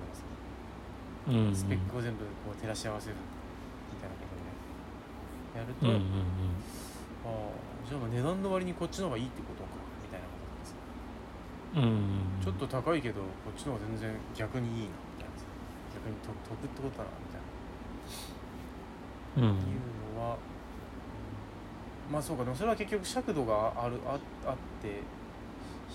[1.36, 1.56] でもさうん。
[1.56, 2.26] スペックを全部こ
[2.58, 3.16] う照らし合わせる
[5.56, 6.02] やると、うんうん
[7.26, 7.30] ああ
[7.88, 9.70] じゃあまあ値段の割にこっちの方がいいってことか
[10.04, 10.76] みたいなことでさ
[11.76, 11.86] うんう
[12.40, 15.36] んちょっと高いけどこっちの方が全然逆にいいなみたいな。
[15.38, 15.44] さ
[15.96, 17.42] 逆に得得ってことだなみたい
[19.44, 19.50] な。
[19.50, 19.58] うん。
[19.58, 19.62] いう
[20.16, 20.38] のは、
[22.12, 25.02] まあそうかでもそれは結局尺度があるああって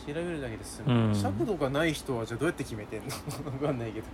[0.06, 1.14] 調べるだけで済む、うん。
[1.14, 3.10] 尺度がない人はじゃあどうやって決めてんの？
[3.50, 4.06] 分かんないけど。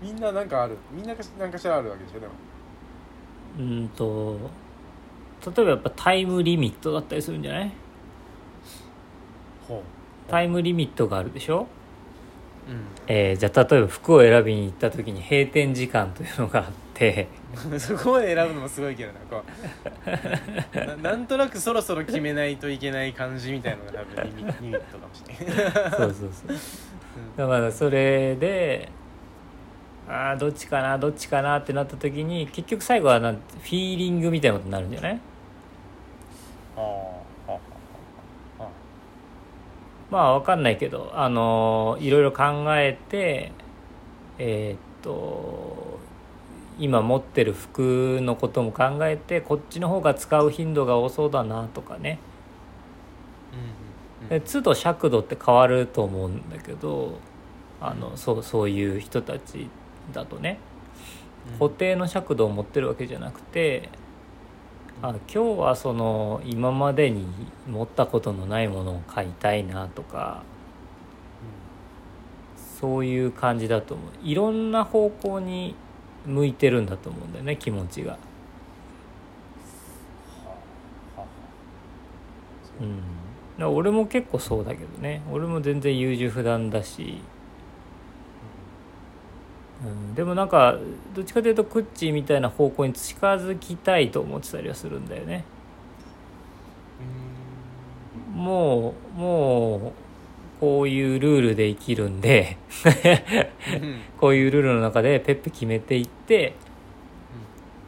[0.00, 0.78] みんななんかある。
[0.90, 2.32] みんななんかしらあるわけでしょでも
[3.58, 4.38] うんと
[5.46, 7.72] 例えばやっぱタイムリミットだったりするんじゃない？
[9.68, 9.82] ほ
[10.28, 11.64] タイムリミットがあるでしょ、う
[13.08, 17.28] えーじゃあ例えば服を選びに行った時に閉店時間というのがあって。
[17.68, 19.42] ん そこまで選ぶのもすごいけどなこ
[20.76, 21.02] う。
[21.02, 26.56] ななんとなくそろそろ決めないといけない感じみたいのが多分リミリミットかもしれない、そうそうそう。
[27.36, 28.88] だからそれで
[30.14, 35.20] あーどっちかなどっちかなってなった時に結局最後はなんフィーリングみたいなことになるんじゃない？
[36.76, 36.90] ああは
[37.48, 37.58] あは
[38.58, 38.68] あは
[40.10, 42.42] まあわかんないけどあのーいろいろ考
[42.76, 43.52] えて
[44.38, 45.98] えーっと
[46.78, 52.18] 今持ってる服のことも考えてこっちの方が使う頻度が多そうだなとかね。
[53.52, 54.28] うんうん。
[54.28, 57.18] で都度尺度って変わると思うんだけど
[57.80, 59.68] あのそうそういう人たち
[60.12, 60.58] だとね。
[61.58, 63.88] 固定の尺度を持ってるわけじゃなくて
[65.02, 67.26] あ今日はその今までに
[67.68, 70.44] 持ったことのないものを買いたいなとか
[72.80, 74.10] そういう感じだと思う。
[74.22, 75.74] いろんな方向に
[76.26, 78.18] 向いてるんだと思うんだよね気持ちが。
[83.58, 85.22] うん、俺も結構そうだけどね。
[85.30, 87.20] 俺も全然優柔不断だし、
[89.84, 90.78] うん、でもなんか
[91.14, 95.44] どっちかというとクッチーみたいな方向に近づきたいと思ってたりはするんだよね。
[98.36, 98.44] うん。
[98.44, 99.92] もうもう
[100.60, 102.56] こういうルールで生きるんで
[103.82, 104.00] うん。
[104.18, 106.54] こういうルールの中でペッペ決めていって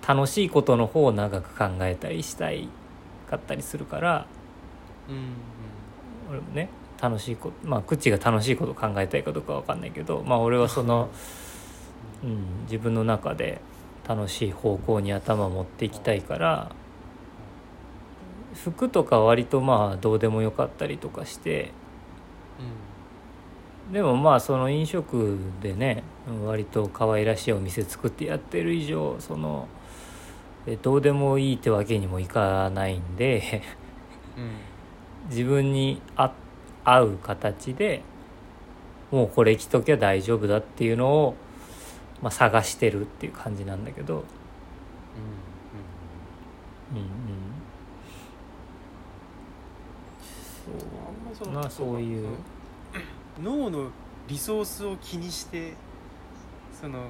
[0.06, 2.68] 楽しいことの方を長く考えたりしたい
[3.30, 4.26] かったりするから
[5.08, 5.14] うん。
[5.14, 5.22] うん。
[6.30, 6.68] 俺もね
[7.00, 11.10] 楽しいことまあクッチが楽しいことを考えたいかどうかわかんないけどまあ俺はその、
[12.24, 13.60] うん、自分の中で
[14.08, 16.70] 楽しい方向に頭を持っていきたいから
[18.54, 21.70] 服とか割とまあどうでもよかったりとかして
[23.92, 26.02] でもまあその飲食でね
[26.46, 29.68] 割と可愛らしいお店作ってやってる以上その
[30.66, 33.62] えどうでもいいってわけにもいかないんで
[34.36, 34.44] うん。
[34.44, 34.50] うん
[35.28, 36.32] 自分に合
[36.84, 38.02] 合う形で
[39.10, 41.34] もうこれ着ときゃ大丈夫だっていうのを、
[42.24, 44.16] まあ、探してるっていう感じなんだけど、う
[46.96, 47.06] んうんうん、
[50.64, 50.76] そう
[51.46, 52.28] あんままあそういう。
[53.42, 53.90] 脳の
[54.26, 55.74] リソースを気にして
[56.80, 57.08] その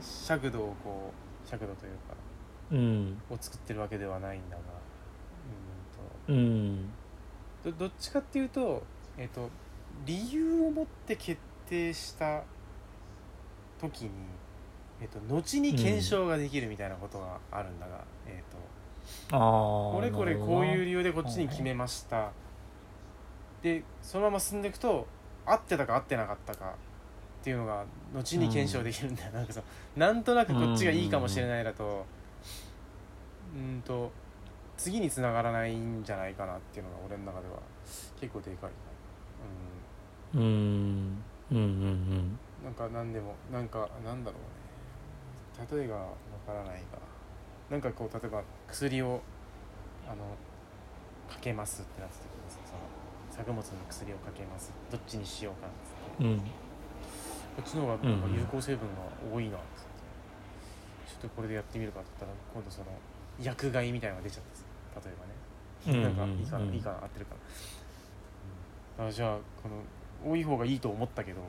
[0.00, 1.12] 尺度をこ
[1.44, 2.14] う尺度というか
[2.70, 3.20] うん。
[3.30, 4.62] を作ってるわけではないんだが
[6.28, 6.88] うんうん。
[7.64, 8.84] とどどっちかっていうと,、
[9.18, 9.50] えっと
[10.06, 12.44] 理由を持って決定した
[13.80, 14.10] 時に、
[15.02, 19.40] えっと後に検証ができるみたいなことがあるんだが、えっとああ
[19.92, 22.30] これこれこういう理由でこっちに決めました。
[23.62, 25.06] でそのまま進んでいくと
[25.44, 26.66] 合ってたか合ってなかったか
[27.40, 27.84] っていうのが
[28.14, 29.60] 後に検証できるんだよ、なんかさ
[29.96, 32.06] なんとなくこっちがいいかもしれないだと
[33.56, 33.82] うん。
[33.82, 34.12] と
[34.76, 37.54] 次に繋がらないんじゃないかなっていうのが俺の中では
[38.20, 38.70] 結構でかい。
[40.34, 40.40] うん。
[40.40, 41.22] うん。
[41.50, 44.40] うんうんなんか何でもなんかなんだろう。
[44.40, 44.51] ね
[45.70, 46.08] 例えがわ
[46.46, 46.98] からないが
[47.70, 49.20] なんかこう例えば薬を
[50.06, 50.24] あの
[51.28, 52.80] かけますってなった時にさその
[53.30, 54.72] 作物に薬をかけます。
[54.90, 56.24] どっちにしようかなっつって。
[56.24, 56.38] うん。
[56.38, 56.44] こ
[57.60, 59.92] っちの方がなんか有効成分が多いなっつって。
[61.12, 62.86] ちょっとこれでやってみるかって言ったら今度その
[63.40, 64.64] 薬害みたいなのが出ちゃってさ
[65.08, 65.32] 例えばね。
[65.86, 67.34] なんかいいかな、うんうんうんいいかな合ってるか
[68.98, 71.40] な、うん、あじゃあこの多い方がいいと思ったけど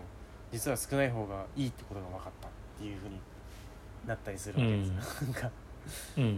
[0.51, 3.19] 実は少ない方がいいってことが分かったっていうふうに
[4.05, 5.49] なったりするわけです、なんか。
[6.17, 6.29] うんうん。
[6.29, 6.37] うん、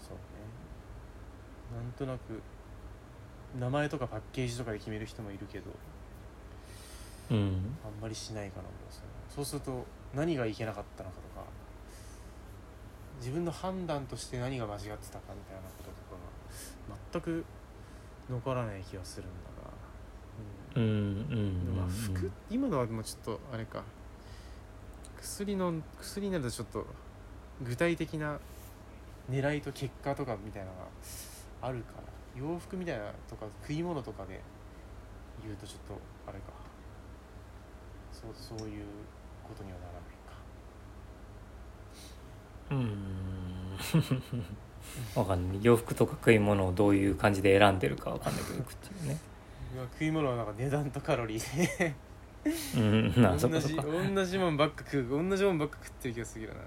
[0.00, 0.20] そうね。
[1.74, 2.40] なんとなく
[3.58, 5.70] 名前とかパッケージとかで決める人もいるけど
[7.30, 7.76] うん。
[7.84, 8.72] あんまりしないかなもう
[9.34, 11.44] そうすると何がいけなかったのかとか
[13.18, 16.16] 自分の判断として何が間違ってたかみたいなこととか
[16.90, 17.44] が全く
[18.30, 19.70] 残らない気がするんだが、
[20.76, 20.82] うん。
[20.82, 20.90] うん
[21.70, 21.90] うんまあうん。
[21.90, 23.82] 服今のはもうちょっとあれか
[25.26, 26.86] 薬の薬になるとちょっと
[27.60, 28.38] 具体的な
[29.28, 30.86] 狙いと結果とかみたいなのが
[31.62, 32.04] あるから
[32.40, 34.40] 洋服みたいなとか食い物とかで
[35.42, 36.44] 言うとちょっとあれか。
[38.12, 38.84] そうそういう
[39.46, 40.16] ことにはならない
[42.38, 42.70] か。
[42.70, 42.74] う
[45.16, 45.20] ん。
[45.20, 45.58] わかんない。
[45.60, 49.18] 洋服とか食い物をどういう感じで選んでるかわかんないけど口をね。
[49.76, 51.94] うわ食い物はなんか値段とカロリーで
[52.76, 54.14] うんなそ同じっかそっか。
[54.14, 56.60] 同じもんばっか食う同じもんばっか食ってる気がするけどな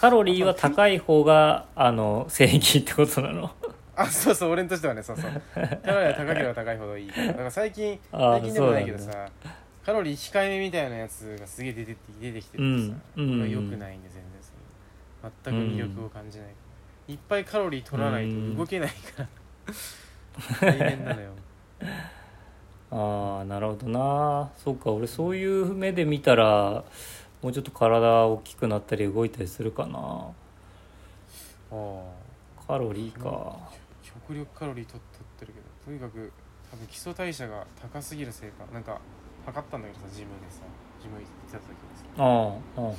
[0.00, 3.50] カロリーは高い方があの正義ってことなの？
[3.96, 5.30] あそうそう俺としてはねそうそう。
[5.54, 7.26] カロリーは高ければ高いほどいいから。
[7.28, 9.28] だから最近あ最近でもないけどそうさ
[9.84, 13.24] カロリー控えめみたいなやつがすげえ出て出てきてるとさ、うん。
[13.24, 14.52] うんこれは良くないんで全然そ
[15.26, 15.32] の。
[15.44, 16.48] 全く魅力を感じない、
[17.08, 19.28] いっぱいカロリー取らないと動けないから、
[20.60, 21.30] 大変なのよ
[22.90, 24.50] ああなるほどな。
[24.56, 26.84] そうか俺そういう目で見たら
[27.42, 29.98] もうちょっと体大きくなったり動いたりするかな。
[29.98, 30.32] あ
[31.72, 33.56] あカロリーか。
[34.02, 36.32] 極力カロリー取取ってるけどとにかく
[36.70, 38.64] 多分基礎代謝が高すぎるせいか。
[38.72, 39.00] なんか
[39.44, 40.62] 測ったんだけどさジムでさ
[41.00, 42.04] ジム行ってた時にさ。
[42.18, 42.94] ああうんうん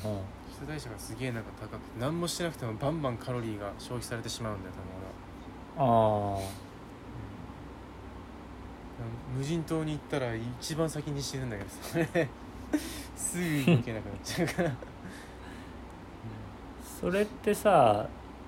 [0.47, 4.73] 基礎代謝がすげえなんか高くて何もしてなくてもバンバンカロリーが消費されてしまうんだよ
[5.77, 6.66] 多分俺は、あうん
[9.37, 12.29] 無人島に行ったら一番先に死ぬんだけどさ。
[13.15, 14.73] すぐ動けなくなっちゃうから、あ
[16.99, 18.07] それってさ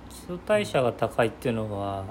[0.10, 2.04] 基礎代謝が高いっていうのは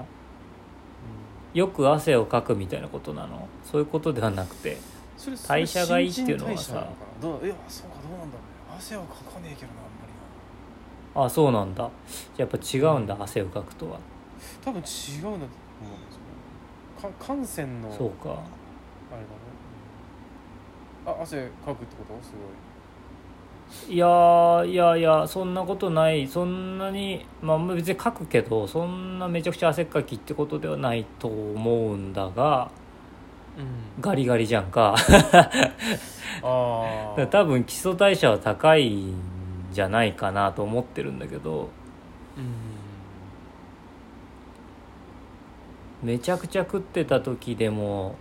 [1.53, 3.47] よく汗をかくみたいなことなの。
[3.63, 4.77] そういうことではなくて。
[5.17, 6.87] それ代謝がいいっていうのはさ
[7.21, 7.45] どう。
[7.45, 8.71] いやそうかどうなんだろう。
[8.71, 11.89] ね汗はかかねえけどなあんまりなあそうなんだ。
[12.37, 13.99] やっぱ違うんだ汗をかくとは。
[14.63, 14.87] 多分違うんだ
[15.21, 16.18] と思うんですよ
[17.01, 18.29] か汗腺のそうか。
[18.29, 18.39] あれだね。
[21.05, 22.23] あ汗かくってこと？
[22.23, 22.33] す
[23.87, 23.93] ごい。
[23.93, 26.27] いやーいやいやそんなことない。
[26.27, 32.71] そんなにまあ別に書くけどそんなめちゃくちゃ汗っかきってことではないと思うんだが
[33.57, 34.01] うん。
[34.01, 34.95] ガリガリじゃんか。
[36.43, 39.13] ああ 多分基礎代謝は高いん
[39.71, 41.69] じゃないかなと思ってるんだけど。
[42.37, 42.68] うん
[46.03, 48.15] めちゃくちゃ食ってた時でも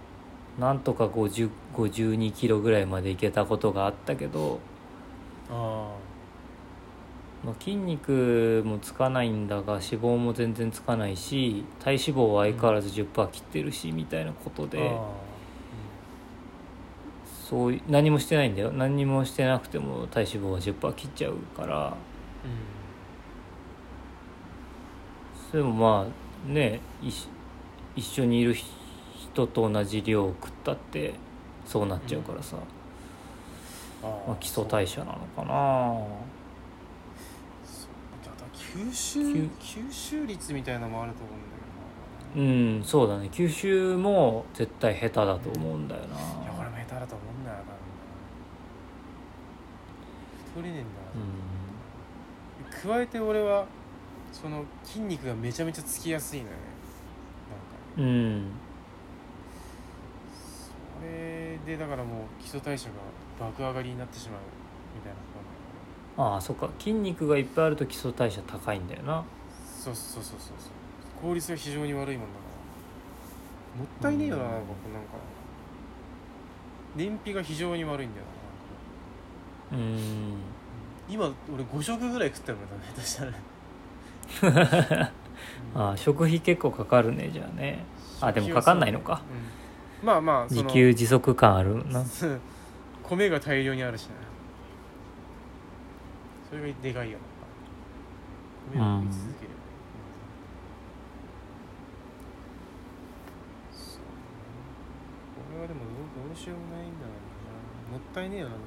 [0.58, 4.58] なんとか50 52キロぐらいまでいけたことがあったけど、
[5.48, 5.90] あ
[7.44, 15.08] まあ、筋肉もつかないんだが脂肪も全然つかないし体脂肪は相変わらず10%切ってるしみたいなことあであ
[17.48, 18.72] そうい何もしてないんだよ。
[18.72, 21.96] 何にもしてなくても体脂肪は10%切っちゃうから。
[25.52, 27.28] でもまあね一
[27.98, 31.14] 一緒にいる人と同じ量を食ったって
[31.66, 34.08] そうなっちゃうからさ、うん。
[34.08, 36.00] あまあ、基礎代謝なのかな。
[38.54, 41.46] 吸収吸吸収率みたいなのもあると思うんだ
[42.34, 42.50] けどな。
[42.76, 43.28] うんそうだね。
[43.32, 46.16] 吸収も絶対下手だと思うんだよいやな
[46.60, 47.56] 俺も下手だと思うんだよ
[50.54, 50.90] 多分太れねえんだ
[52.92, 53.66] な、加えて俺は
[54.32, 56.58] その筋肉がめちゃめちゃつきやすいのよね
[57.98, 58.50] うん、うん、
[60.30, 60.72] そ
[61.04, 62.94] れでだからもう基礎代謝が
[63.38, 64.40] 爆上がりになってしまう
[64.94, 65.22] みたいなこ
[66.16, 66.68] とああそっか。
[66.78, 69.24] 筋肉がいっぱいあると基礎代謝高いんだよな。
[69.62, 70.70] そうそうそうそうそう。
[71.22, 72.44] 効率が非常に悪いもんだか
[73.76, 74.50] らもったいねえよなうん。
[74.50, 75.08] なんかなんか。
[76.96, 78.26] 燃費が非常に悪いんだよ
[79.70, 80.34] なうん。
[81.08, 85.12] 今俺5食ぐらい食ってるもんだね下手したら
[85.74, 87.84] ああ食費結構かかるねじゃあね。
[88.20, 89.22] あでもかかんないのか、
[90.02, 92.04] うん、まあまあ自給自足感あるな。
[93.04, 94.10] 米が大量にあるしね。
[96.50, 97.18] それがでかいよ。
[98.74, 99.54] な米を食い続ける、う
[103.74, 103.78] ん。
[103.78, 104.00] そう。
[104.00, 107.12] これはでもどうどうしようもないんだろ
[107.88, 107.98] うな。
[107.98, 108.64] もったいねえよなな本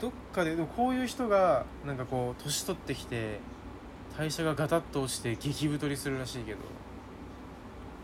[0.00, 0.12] 当な。
[0.12, 3.40] どっかででもこういう人がなんかこう年取ってきて
[4.16, 6.58] 代謝がガタッと落ちて激太りするらしいけど。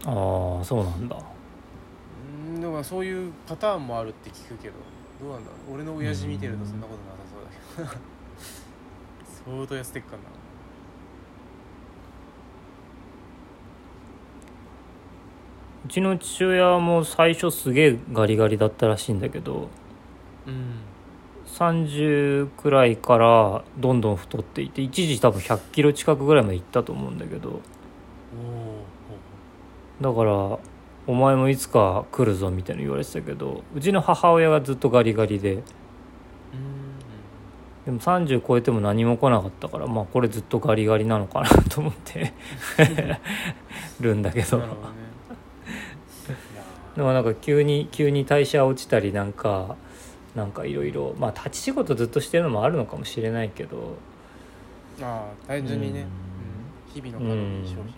[0.07, 1.17] ああそうなんだ。
[1.17, 4.75] うんだからそういうパターンもあるって聞くけど。
[5.21, 7.19] どうなんだ俺の親父見てるとそんなことなさ
[7.77, 8.01] そうだけど。
[9.45, 10.17] 相当痩せてっかんな。
[15.85, 19.69] うちの父親も最初すげえガリガリだったらしいんだけど。
[20.47, 20.90] うん
[21.61, 27.61] 30くらいからどんどん太っていって一時多分100キロ近くぐらいまでいったと思うんだけど。
[30.01, 30.59] だから
[31.07, 35.55] お前もいつか来るぞみたいな言われてたけどうちの母親がずっとガリガリで。
[35.55, 35.63] うん。
[37.85, 42.33] でも30超えても何も来なかったからまあこれずっとガリガリなのかなと思って。
[44.01, 44.63] るんだけど。
[46.97, 49.77] でもなんか急に急に代謝落ちたりなんか
[50.35, 53.97] なんかいろいろまあ立ち仕事ずっとしてるのもあるのかもしれないけど。
[54.99, 56.07] ーああ単純にね、うん。
[56.07, 56.11] うん。
[56.93, 57.93] 日々のカロリー消費がね、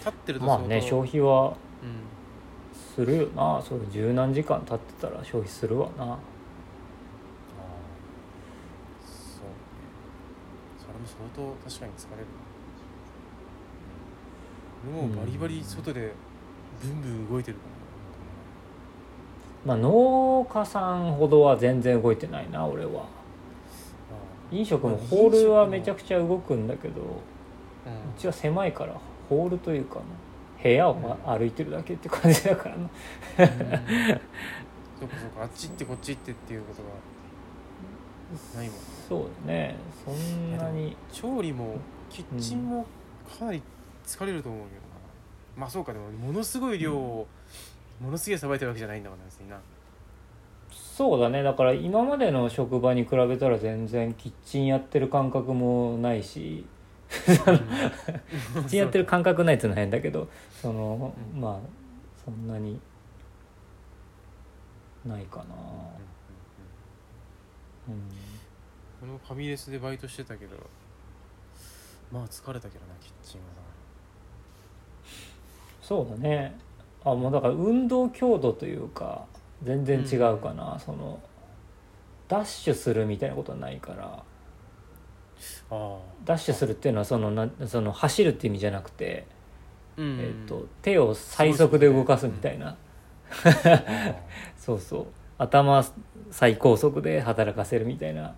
[0.00, 1.56] 立ってるとまあね消費費はうん。
[2.94, 3.16] する。
[3.16, 6.04] よなそう十何時間経ってたら消費するわな。
[6.04, 6.18] ああ。
[9.04, 9.52] そうね。
[10.78, 12.26] それも相当確かに疲れる
[14.96, 15.02] な。
[15.02, 16.12] もうバリバリ外で
[16.82, 17.73] ブンブン動いてるからな
[19.64, 23.06] まあ農家さんほどは全然動いてないな俺は。
[24.50, 27.10] 飲食もホールはめちゃくちゃ動くんだけどううん
[28.16, 28.94] ちは狭いから
[29.28, 30.02] ホールというかな
[30.62, 32.82] 部屋をま歩いてるだけって感じだからな。
[32.82, 32.88] うん。
[32.88, 32.92] そ
[35.06, 36.88] うかそうかあっち行ってこっち行ってっていうことが
[38.60, 38.82] ないもんね。
[39.08, 39.76] そうだね。
[40.04, 40.96] そんなに。
[41.12, 41.76] 調理も
[42.08, 42.86] キッチンも
[43.38, 43.62] かなり
[44.06, 44.86] 疲れると思うけどな、
[45.56, 47.26] まあそうかでもものすごい量を
[48.04, 49.58] ものすげえさばいてるわけじゃないんだから別にな。
[50.70, 51.42] そうだね。
[51.42, 56.66] だから今までの職場に比べたら全然キッチンやってる感覚もないし
[57.08, 60.28] キッチンやってる感覚ないっていうのは変だけど
[60.60, 61.40] そのうん。
[61.40, 61.58] まあ
[62.24, 62.78] そんなに
[65.04, 65.44] ないかな。
[67.88, 67.94] うん
[69.00, 70.56] このファミレスでバイトしてたけど
[72.10, 73.46] まあ疲れたけどなキッチンは。
[75.82, 76.56] そうだね
[77.04, 79.26] あもうだから運動強度というか
[79.62, 81.20] 全然違うかな、その
[82.28, 84.22] ダッシュするみたいなことはないから。
[86.24, 89.26] ダッシュするっていうのはそのなその走るって意味じゃなくて、
[89.96, 90.18] うん。
[90.20, 92.68] えっと手を最速で動かすみたいな。
[92.68, 92.76] あ
[94.56, 95.06] そうそう。
[95.36, 95.84] 頭
[96.30, 98.34] 最高速で働かせるみたいな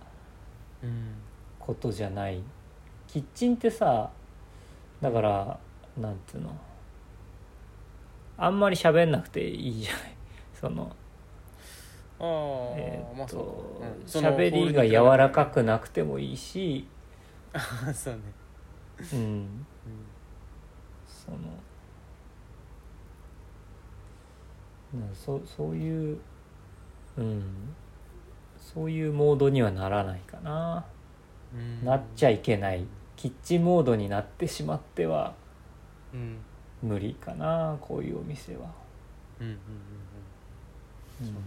[0.83, 1.15] うん。
[1.59, 2.41] ことじゃない。
[3.07, 4.11] キッチンってさ
[5.01, 5.59] だから
[5.99, 6.57] なんていうの？
[8.39, 10.17] あんまり喋んなくていいじゃない。
[10.53, 10.95] その
[12.19, 12.27] ああ、
[12.77, 14.31] えーあそうとか。
[14.31, 14.41] うん。
[14.41, 16.87] りが柔らかくなくてもいいし。
[17.53, 17.61] あ
[17.93, 18.21] そうね、
[19.13, 19.19] うん。
[19.19, 19.67] うん。
[21.07, 21.39] その
[24.95, 26.19] なそそういう
[27.17, 27.75] うん。
[28.59, 30.85] そういうモードにはならないかな、
[31.55, 31.85] うん。
[31.85, 32.87] なっちゃいけない。
[33.17, 35.35] キッチンモードになってしまっては。
[36.13, 36.39] うん
[36.87, 38.71] 無理かなこういうお店は、
[39.41, 39.59] うんうんうん
[41.21, 41.27] うん。
[41.27, 41.41] そうね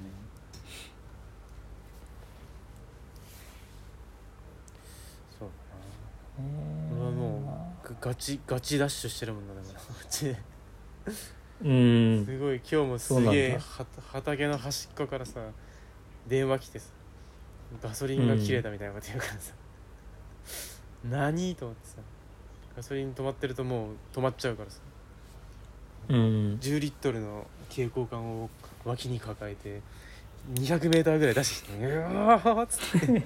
[5.39, 5.49] そう
[6.37, 6.45] だな。
[6.45, 6.51] ね
[6.91, 10.25] 俺はもうガチガチダッシュしてるもんなだからこっち。
[10.25, 10.37] で
[11.61, 12.25] うん。
[12.25, 15.39] すごい今日もすげえは畑の端っこからさ
[16.27, 16.87] 電話来てさ
[17.81, 19.53] ガソリンが切れたみたいなこと言うからさ、
[21.03, 21.55] 何？
[21.55, 21.95] と思ってさ。
[22.75, 24.79] ガソリン止まってるともう止まっちゃうからさ
[26.09, 26.57] うん。
[26.61, 28.49] 10リットルの蛍光管を
[28.85, 29.81] 脇に抱えて
[30.53, 33.23] 200m ぐらい出してきてうわーっつって。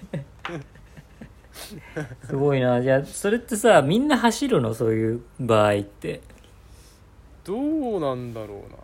[2.25, 2.81] すごいな。
[2.81, 4.73] じゃあそれってさみんな走るの？
[4.73, 6.21] そういう場合って。
[7.43, 7.57] ど
[7.97, 8.77] うなんだろうな。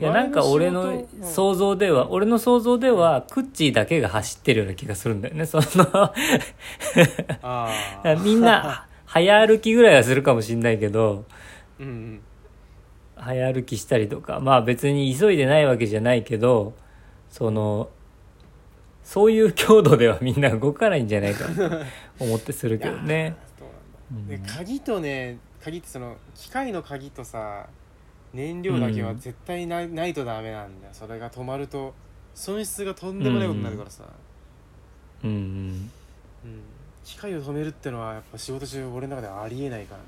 [0.00, 6.12] いやなんか俺の想像では、俺の想像ではクッチーだけが走ってるような気がするんだよねその。
[8.24, 11.24] みんな早歩きぐらいはするかもしんないけど
[11.80, 12.20] うんうん。
[13.16, 16.74] 早歩きしたりとかまあ別に急いでないわけじゃないけど
[17.30, 17.88] その
[19.04, 21.84] そういう強度ではみんな動かないんじゃないかなと
[22.18, 23.36] 思ってするけどね。
[24.28, 27.68] で鍵とね鍵ってその機械の鍵とさ
[28.32, 30.94] 燃料だけは絶対ない,、ないとダメなんだよ。
[30.94, 31.94] それが止まると
[32.34, 34.04] 損失がとんでもないことになるからさ、
[35.22, 35.36] うんうん。
[35.36, 36.60] うん
[37.04, 40.00] 機械を止めるってのはやっぱ仕事中俺の中ではありえないから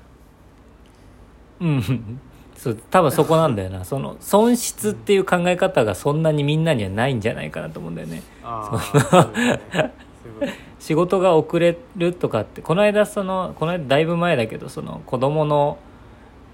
[1.59, 2.19] うん、
[2.55, 3.85] そう多分そこなんだよな。
[3.85, 8.23] その損失っていう考え方がそんなにみんなにはないんじゃないかなと思うんだよね。
[10.79, 15.77] 仕事が遅れるとかってこの間そのこの間だいぶ前だけどその子供の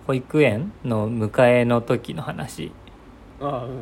[0.08, 2.72] 保育園の迎えの時の話。
[3.40, 3.78] ああうんうんうんうん。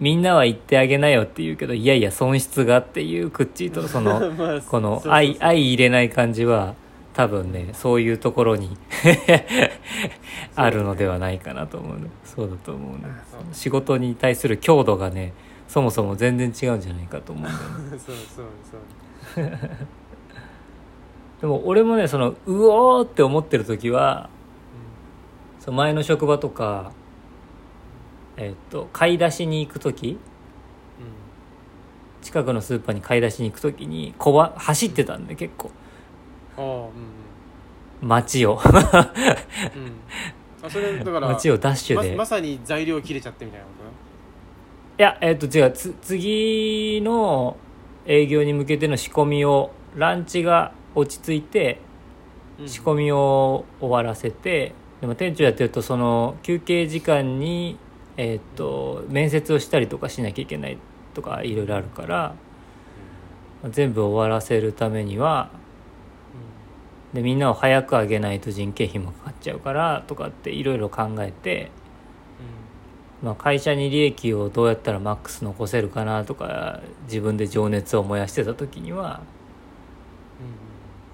[0.00, 6.74] みんなは言ってあげなよって言うけどいやいや損失がっていうクッチーとその まあこの相入れない感じは
[7.14, 8.76] 多分ねそういうところに
[10.56, 12.10] あるのではないかなと思うね。
[12.24, 13.04] そうだと思うね。
[13.52, 15.34] 仕事に対する強度がね
[15.68, 17.56] そもそも全然違うんじゃないかと思うんだよ
[17.90, 17.98] ね。
[18.00, 18.46] そうそう
[19.34, 19.50] そう。
[21.40, 24.30] でも俺もねそのうおーって思ってる時は
[25.60, 26.92] その前の職場とか
[28.36, 30.18] えっと買い出しに行く時うん。
[32.22, 35.70] 近くのスーパーに買い出しに行く時にこわ走ってたんで結構
[38.02, 39.92] 街をうんうん。
[40.62, 43.72] あそれだから街をダッシュで、ままさに材料切れちゃってみたいなこ
[44.98, 45.72] いやえっ、と違う。
[45.72, 47.56] つ次の
[48.06, 51.80] 営業に向けての仕込みをランチが落ち着いて
[52.58, 57.78] と仕込みを終わらせてでも店長やってるとその休憩時間に、
[58.16, 60.78] えっと面接をしたりとかしなきゃいけない
[61.14, 62.34] とかいろいろあるから
[63.70, 65.50] 全部終わらせるためには
[67.14, 71.70] でみんなを早く上げないと人件費もかかっちゃうからとかっていろいろ考えて、
[73.22, 79.20] まあ、会社に利益をどうやったらマックス残せるかなとか自分で情熱を燃やしてた時には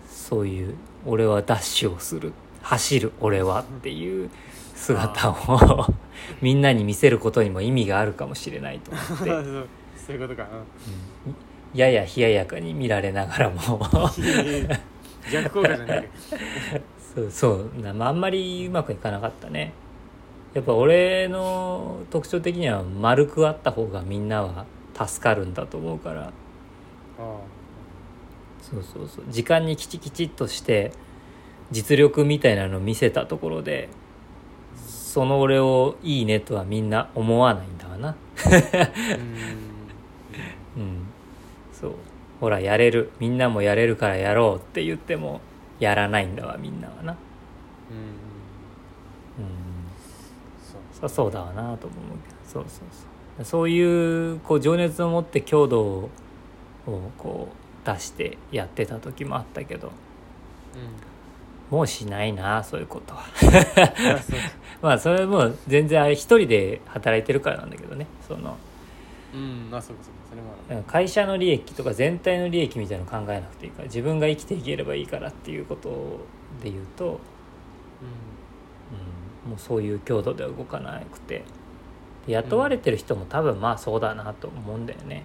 [0.09, 0.75] そういう
[1.07, 2.33] 「俺はダッシュをする。
[2.63, 4.31] 走る俺は」っていう
[4.75, 5.87] 姿を
[6.43, 9.35] みんなに見せることにも意味があるかもしれないと思って、う
[9.65, 9.69] ん
[10.07, 10.47] そういうことか。
[11.27, 11.35] うん。
[11.75, 13.59] やや冷ややかに見られながらも
[15.33, 16.83] 逆効果じゃないけど。
[17.15, 19.73] そうそうな、まあ、あんまりうまくいかなかったね。
[20.55, 26.23] やっぱ俺の特徴的には丸くあった方がみんなは助かるんだと思うから。
[26.27, 26.31] あ
[28.61, 29.25] そうそうそう。
[29.29, 30.93] 時間にきちきちっとして
[31.71, 33.89] 実力みたいなのを見せたところで
[34.77, 38.09] その俺をいいねとはみんな思わないんだわな。
[38.11, 38.15] あ
[40.77, 41.07] うん
[42.41, 43.11] ほらやれる。
[43.19, 44.57] みんなもやれるからやろう。
[44.57, 45.41] って言っても
[45.81, 47.17] やらないんだわみんなはな。
[47.91, 49.45] うん。
[49.45, 49.51] うん。
[50.63, 51.09] そう。
[51.09, 52.37] そそうだわなと思うけど。
[52.45, 52.89] そうそう
[53.37, 53.45] そう。
[53.45, 56.11] そういうこう情熱を持って強度を
[57.19, 59.89] こう出してやってた時もあったけど。
[60.75, 61.77] うん。
[61.77, 63.25] もうしないなそういうことは。
[64.81, 68.07] まあ それも全然あれ一人で働いてるからなんだけどね。
[68.27, 68.57] その
[69.35, 76.21] うんあそうかそうかそれもあるうん会社の利益とか全体の利益みたいなの考えなくていいから自分が生きていければいいからっていうこと
[76.63, 77.09] で言うと、う
[79.45, 81.45] うん、もうそういう強度では動かなくて。
[82.29, 85.25] で雇われてる人も多分まあそうだなと思うんだよね。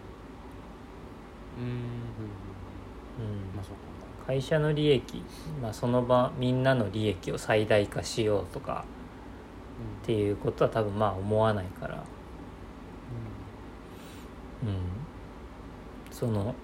[1.59, 5.21] うんうんまあそうか会社の利益、
[5.61, 8.85] まあ、その場みんなの利益を最大化しようとか
[10.03, 12.05] っていうことは多分まあ思わないから、
[14.65, 14.77] うん、
[16.11, 16.55] その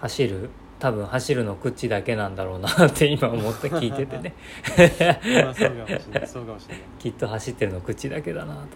[0.00, 4.34] 走る多分走るの口だけなんだろうなって 今思って聞いててね。
[4.64, 5.68] そうかもしれ
[6.20, 6.84] ないそうかもしれない。
[6.98, 8.66] きっと走ってるの口だけだなと思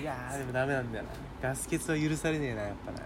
[0.00, 1.10] いやーでもダメなんだよな。
[1.48, 2.98] ガス欠は許されねえなやっぱな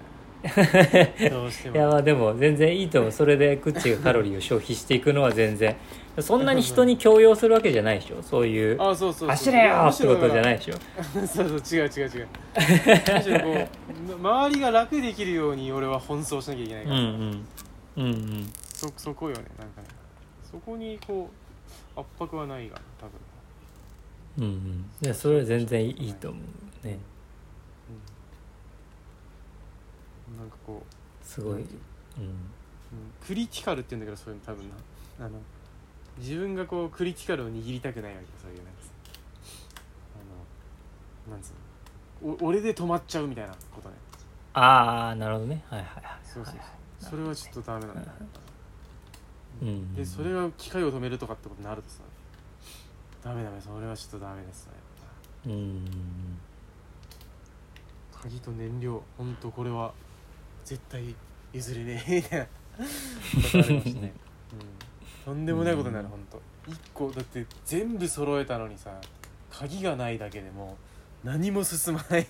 [0.43, 3.13] どうしてもいやまあでも全然いいと思う。
[3.13, 5.77] それでクッチがカロリーを消費していくのは全然。
[6.19, 8.23] そんなに人に強要するわけじゃないでしょ。
[8.23, 9.29] そういうあそうそうそう。
[9.29, 10.75] 走れよってことじゃないいでしょ。
[11.27, 12.29] そうそう違う違う違う。
[13.15, 13.69] むしろこ
[14.09, 17.47] う周りが楽できるように俺は奔走しなきゃいけないから、うんうん。
[17.97, 18.53] うんうん。
[18.73, 19.89] そそこよねなんかね。
[20.51, 21.29] そこにこ
[21.97, 23.07] う圧迫はないが多
[24.43, 24.49] 分。
[24.49, 24.91] うんうん。
[25.03, 26.39] いやそれは全然いいと思
[26.83, 26.95] うね。
[26.95, 27.10] うん
[30.41, 30.83] なんかこ
[31.23, 31.67] すごい、うん、
[33.27, 34.75] クリティカルって言うんだけどそういうの多分な。
[35.27, 35.39] あの
[36.19, 38.91] 自分がこうクリティカルを握りたくないわけそういうなんかさ。
[41.29, 41.51] あのなんつ
[42.23, 42.37] うの？
[42.43, 43.95] お俺で止まっちゃうみたいなことね。
[44.55, 45.63] ああなるほどね。
[45.69, 46.05] はいはいはい。
[46.25, 46.55] そうそう
[46.99, 47.11] そう。
[47.11, 48.07] それはちょっとダメなんだよ
[49.63, 49.95] うん。
[49.95, 52.01] でそれが機械を止めるとかってことになるとさ。
[53.23, 54.73] ダメダメそれはちょっとダメですね。
[55.47, 55.85] うん。
[58.23, 59.93] 鍵と燃料ほんとこれは
[60.71, 61.03] 絶対
[61.53, 62.15] 譲れねえ。
[62.17, 64.13] みたいなことありましたね、
[65.27, 66.41] うん、とんでもないことになるほんと。
[66.69, 68.93] 1個だって全部揃えたのにさ
[69.51, 70.79] 鍵がないだけでも
[71.25, 72.27] う何も進まない。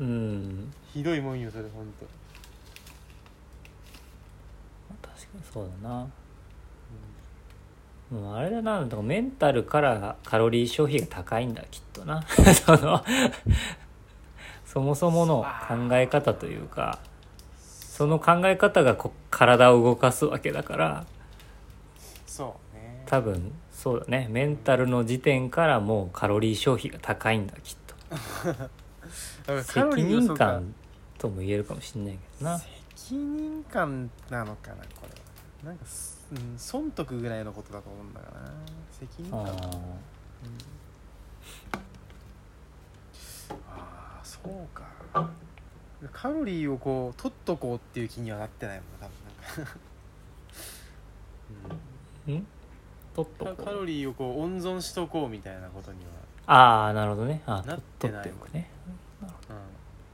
[0.00, 0.72] うん。
[0.94, 2.06] ひどいもんよそれほんと、
[5.02, 6.08] 確かにそうだな。
[8.10, 12.22] もうあれだなだからメンタルからカロリー消費が高いんだきっとな。
[12.64, 13.04] その
[14.74, 16.98] そもそもの考え方というか
[17.58, 21.06] その考え方がこ体を動かすわけだから
[22.34, 23.04] そうね。
[23.06, 24.26] 多分そうだね。
[24.28, 27.94] メンタルの時点からもうカロリー消費が高いんだきっと。
[29.62, 30.74] 責任感
[31.16, 32.58] とも言えるかもしんないけどな。
[32.96, 35.68] 責任感なのかなこれ。
[35.68, 38.52] はなんかす、うん、損得ぐらいのことだと思うんだがな。
[38.90, 39.58] 責任あ感ー
[43.68, 44.84] ああそうか。
[46.12, 49.14] カロリーをこう取っとこうっていう気にはなってないもん多分
[51.68, 51.76] なんか、
[52.30, 52.46] ん。
[53.14, 53.64] 取っとうん、こう。
[53.64, 55.98] カカロリーをこう温存しとこうみたいなことに
[56.46, 57.42] ああなるほどね。
[57.46, 58.68] あなってない取っておくね。
[59.22, 59.56] は、うん、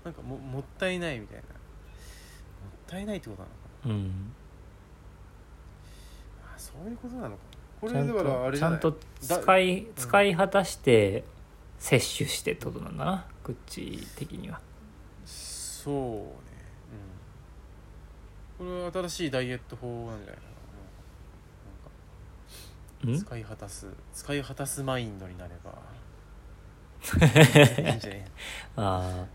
[0.05, 1.43] なんかももったいないみたいな。
[1.43, 1.51] もっ
[2.87, 4.09] たいないってことなのかうん。
[4.09, 4.15] な
[6.55, 7.37] あそういうことなのか。
[7.81, 8.81] これだからあとれじゃない。
[8.81, 11.25] ちゃんと使い使い果たして
[11.79, 13.27] 摂取してってことなんだな。
[13.40, 14.61] グッチ的には。
[15.25, 16.31] そうね。
[18.61, 18.67] うん。
[18.67, 20.43] これは新しいダイエット法なんじゃないか
[23.07, 23.11] な。
[23.11, 23.27] なんかん？
[23.27, 25.73] 使い果たす使い果たすマインドになれば。
[27.89, 28.25] いいんじゃない
[28.77, 29.27] ああ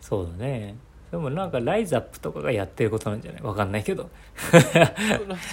[0.00, 0.76] そうだね。
[1.10, 3.42] でもなんかライズアップとかがやってることなんじゃない？
[3.42, 4.10] わかんないけど。
[4.50, 4.58] そ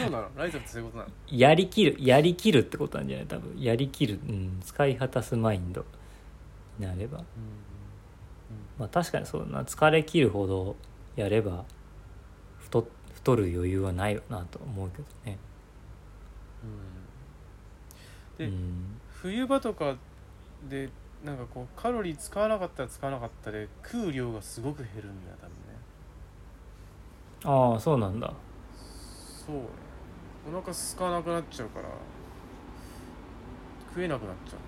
[0.08, 0.28] うなの？
[0.36, 1.12] ライズアップそういうことなの？
[1.30, 3.28] やりきるやりきるってことなんじゃない？
[3.28, 3.62] 多分。
[3.62, 5.86] やりきる、うん、使い果たすマインド
[6.80, 7.24] になれば
[8.82, 9.64] まあ確かにそうだな。
[9.64, 10.76] 疲れ切るほど
[11.16, 11.66] やれば
[12.58, 15.38] 太太る余裕はないよなと思うけどね。
[18.40, 18.48] うん。
[18.48, 19.00] でうん。
[19.10, 19.98] 冬場とか
[20.68, 20.90] で
[21.24, 25.56] なんかこうカロリー使わなかったら使わなかったで食う量がすごく減るんだよ多分ね。
[27.74, 28.34] ああそうなんだ。
[29.46, 29.58] そう。
[29.58, 29.62] ね
[30.48, 31.90] お腹空かなくなっちゃうから
[33.90, 34.62] 食えなくなっちゃうの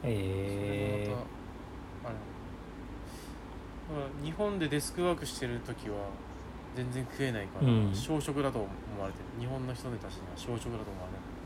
[0.00, 1.18] それええそれま
[2.02, 2.14] たあれだから
[4.22, 5.96] 日本でデスクワークしてる時は
[6.76, 7.90] 全然食えないから、うん。
[7.94, 8.68] 小食だと思
[9.00, 9.40] われてる。
[9.40, 11.38] 日本の人たちには小食だと思われて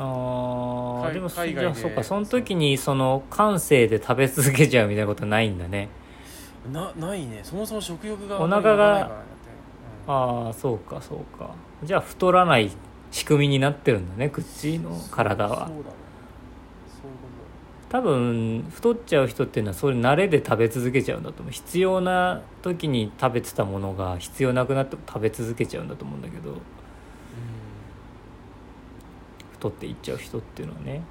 [0.00, 1.66] ああ海でもそじ海外で。
[1.66, 5.88] ゃあそうかその時にそる感性で食べ続けちゃうみたいなことないんだね。
[6.64, 7.40] るなないね。
[7.42, 9.08] そもそも食欲がお腹がないからね。
[9.08, 9.24] だって
[10.06, 10.46] うん。
[10.46, 11.50] ああそうかそうか。
[11.82, 12.70] じゃあ太らない
[13.10, 15.66] 仕組みになってるんだねクッチの体は。
[15.66, 16.07] そうだね
[17.88, 21.52] 多分太っちゃう人っていうのはそれ慣れで食べ続けちゃうんだと思う。
[21.52, 26.52] 必要な時に食べてたものが必要なくなっても食べ続けちゃうんだと思うんだけど。
[26.52, 26.58] と
[29.52, 31.02] 太っていっちゃう人っていうのはね。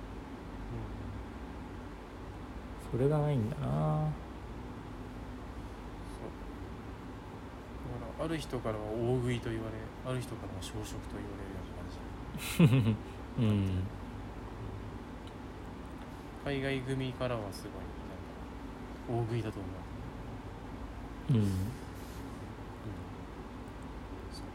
[2.92, 4.08] それがないんだな。
[8.20, 11.66] ある人からは大食いと言われある人からは小食と言われるよ
[12.58, 12.96] うな感じ。
[13.40, 13.97] うん
[16.48, 18.22] 海外組からはすごいなん。
[18.22, 18.24] か
[19.08, 19.82] 大食いだと思う、
[21.30, 21.72] うん。
[22.86, 22.94] うん、
[24.32, 24.48] そう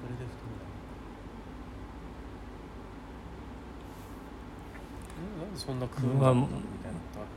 [0.00, 0.64] それで太るな
[5.38, 5.54] なん。
[5.54, 5.78] でそん。
[5.80, 6.18] な食うん。
[6.18, 7.32] だろうなみたいなことある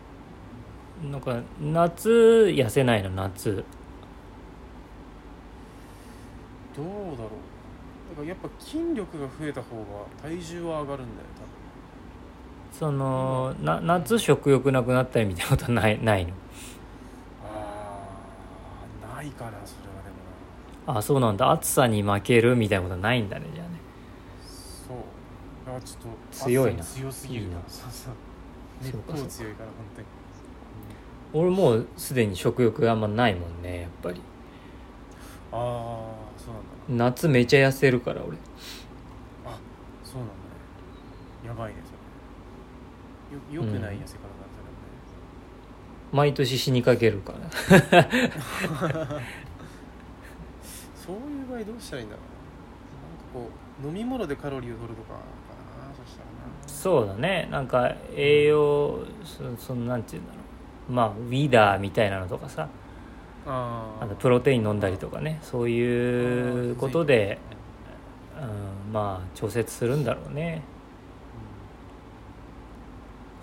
[1.02, 1.22] なん。
[1.22, 2.10] か夏
[2.56, 3.68] 痩せないの夏
[6.74, 7.49] どうだろう
[8.20, 9.84] からやっぱ筋力が増えた方が
[10.22, 11.28] 体重は上がるんだよ
[12.72, 16.32] そのな夏食欲なくなったりみたいなことないないの？
[17.42, 18.00] 多分あ
[19.14, 20.10] あないかなそれはで
[20.88, 21.00] もな。
[21.00, 21.52] あそうなんだ。
[21.52, 23.74] 暑さに負けるみたいなことはないんだねじゃあね。
[24.88, 24.98] そう。
[25.66, 26.84] だからちょっと強いな。
[26.84, 27.58] 強すぎるな。
[27.68, 28.14] そうそう。
[29.14, 30.08] 熱強いから本当に。
[31.34, 34.22] 俺もうすでに食欲があんまないもんねやっぱり。
[35.52, 37.06] ああそうなんだ。
[37.06, 38.38] 夏めちゃ痩せるから俺。
[39.46, 39.60] あ
[40.04, 40.40] そうなんだね。
[41.46, 41.92] やばいねそ
[43.54, 43.60] れ。
[43.62, 45.20] よよくない痩せ方だったよね、
[46.12, 47.40] 毎年死にかけるから。
[50.96, 52.22] そういう場合どうしたらいいんだろ
[53.34, 53.50] うななんかこ
[53.84, 55.20] う飲み物でカロリーを取るとかか
[55.88, 56.32] なそしたらな。
[56.68, 57.48] そうだね。
[57.52, 60.40] なんか栄養そそのなんて言うんだろ
[60.90, 60.92] う。
[60.92, 62.68] まあウィダーみたいなのとかさ
[63.50, 67.40] ああとプロテイン飲んだりとかねそういうことで、
[68.38, 70.62] うん、まあ調節するんだろうね。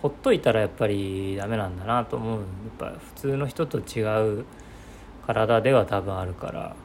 [0.00, 2.38] ほっといたらやっぱりダメなんだなと思う。
[2.38, 2.46] やっ
[2.78, 4.02] ぱ普通の人と違
[4.40, 4.44] う
[5.26, 6.76] 体では多分あるから。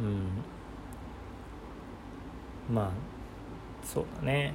[0.00, 0.26] うん、うん。
[2.74, 2.90] まあ
[3.84, 4.54] そうだね。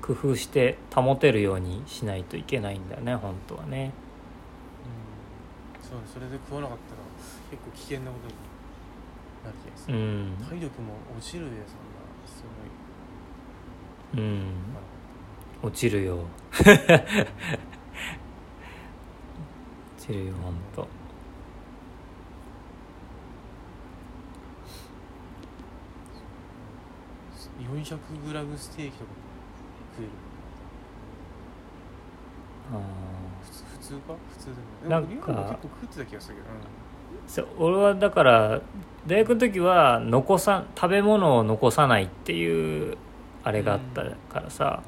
[0.00, 3.92] 工夫して保てるようにしないといけないんだよね本当はね。
[4.04, 4.05] うん、
[5.88, 7.02] そうそれで食わなかったら
[7.50, 8.34] 結構危険なことに
[9.44, 10.36] なる気がする、うん。
[10.50, 12.42] 体力も落ちるでそんなす
[14.12, 14.24] ごい。
[14.24, 14.50] うん。
[14.74, 15.66] あ。
[15.66, 16.18] 落ちるよ。
[16.50, 16.66] 落
[19.96, 20.88] ちるよ本当
[27.66, 29.10] 400g ステーキとか
[29.96, 30.10] 食える。
[32.72, 32.78] あ
[33.35, 33.35] 普
[33.86, 34.52] 通普通か普通で
[34.84, 36.50] もなんかでも結構食ってた気がするけど、ー
[37.26, 38.60] そう俺はだから
[39.06, 42.96] 大学の時は残さ食べ物を残さないっていう
[43.44, 44.82] あれがあったからさ、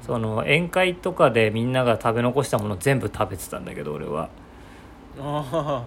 [0.00, 4.30] うん、その宴会とかでみんなが食べ残したもの全部食べてたんだけど俺は、
[5.18, 5.86] あ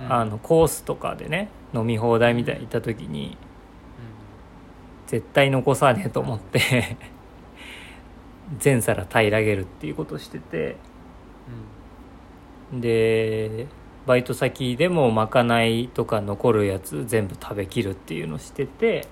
[0.00, 0.12] あ、うん。
[0.12, 3.36] あのコースとかでね飲み放題みたいに行った時に
[5.06, 6.96] 絶対残さねえと思って
[8.58, 10.76] 全皿平らげるっていうことをしてて
[12.72, 13.66] で
[14.06, 19.08] バイト先でもまかないとか残るやつ全部食べきるっていうのをしてて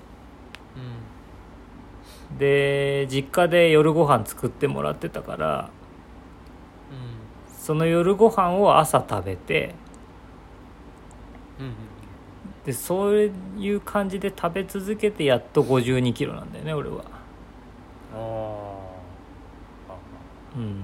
[2.31, 2.37] うん。
[2.37, 5.71] で実家で夜ご飯作ってもらってたから
[6.91, 7.57] うん。
[7.57, 9.75] その夜ご飯を朝食べて
[11.59, 11.73] うんうん
[12.65, 17.03] でそういう感じで食べ続けてやっと5 2キロなんだよね俺は。
[18.13, 18.19] あー。
[19.93, 19.97] あ
[20.57, 20.83] うん。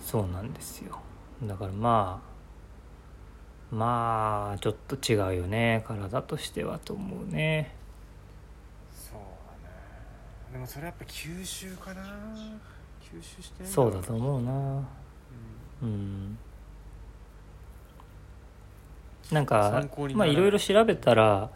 [0.00, 1.01] そうなんですよ
[1.46, 2.32] だからまあ
[3.74, 5.82] まあちょっと違うよね。
[5.86, 7.74] 体としてはと思うね。
[8.94, 9.14] そう
[9.64, 9.74] だね。
[10.52, 12.02] でもそれやっぱ吸収かな。
[13.00, 14.52] 吸収してそうだと思うな。
[14.52, 14.84] うん。
[15.82, 16.38] うん。
[19.32, 19.82] なんか
[20.14, 21.50] まあいろいろ調べたら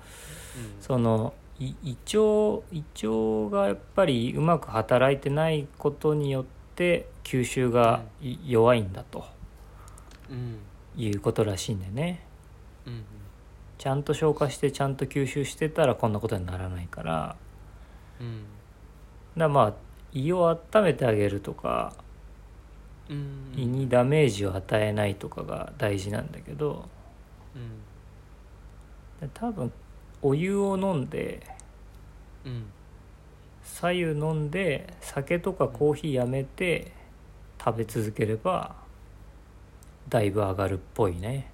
[0.57, 0.83] うん。
[0.83, 9.19] そのい胃腸胃腸がやっぱりうまく働いてないことによって吸収がい弱いんだと。
[9.19, 9.36] うん
[10.97, 12.21] いうことらしいんだよね。
[12.87, 13.05] うん
[13.79, 17.13] ちゃんと消化してちゃんと吸収してたらこんなことにならないから。
[17.13, 17.37] だか
[18.21, 18.45] うん
[19.37, 19.73] らまあ
[20.15, 21.93] 胃を温めてあげるとか
[23.11, 26.89] うん胃にダメージを与えないとかが大事なんだけど。
[27.55, 29.29] うん。
[29.29, 29.71] で多分
[30.23, 31.47] お湯を飲んで
[32.45, 32.65] うん。
[33.63, 36.93] 左右飲んで酒とかコーヒーやめて
[37.63, 38.77] 食べ続ければ
[40.09, 41.51] だいぶ上がるっぽいね。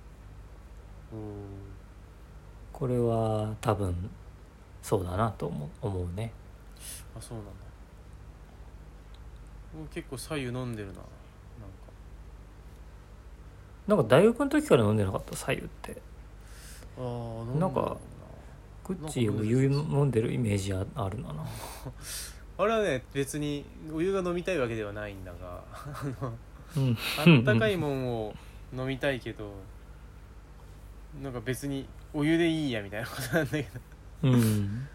[2.73, 4.11] これは多分
[4.83, 6.33] そうだなと思う思うね。
[7.17, 7.51] あそうなんだ。
[9.79, 10.95] もう結構左右飲んでるな。
[10.95, 11.07] なんか。
[13.87, 15.37] なんか大学の時から飲んでなかった？
[15.37, 16.03] 左右って。
[16.99, 17.67] ああ飲んな。
[17.67, 17.97] んか
[18.85, 21.29] グッチお湯飲んでるイメージああるな。
[21.29, 21.45] な な
[22.59, 26.39] あれはね別にお湯が飲みたいわけではないんだがあのうん
[27.19, 28.35] あったかいもんを
[28.77, 29.53] 飲みたいけど
[31.23, 33.69] なんか別にお湯でいいやみたいなことなんだけど。
[34.23, 34.35] うん。
[34.35, 34.87] うん。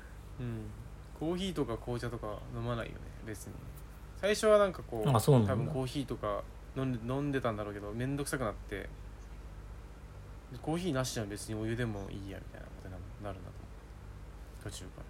[1.20, 3.54] コーヒーとか紅茶とか飲まないよね別に。
[4.20, 6.44] 最初はなんかこう多分コーヒーとか
[6.76, 8.90] 飲んで飲んでたんだろうけど面倒くさくなって
[10.62, 13.56] コーヒーなしじゃ別にお湯でもいいやみたいなことになるんだと
[14.64, 14.72] 思う。
[14.72, 15.04] 途中から。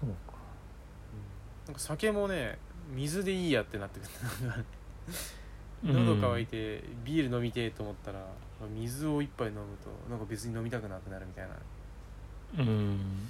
[0.00, 0.36] そうか。
[1.66, 2.58] なんか酒もね
[2.94, 4.04] 水でいいやってなってく
[4.44, 4.64] る
[5.84, 8.26] 喉乾いてビール飲みてえと思ったら
[8.74, 11.54] 水を一杯飲むとなんか別に飲みたくなくなるみたいな。
[12.58, 13.28] うん。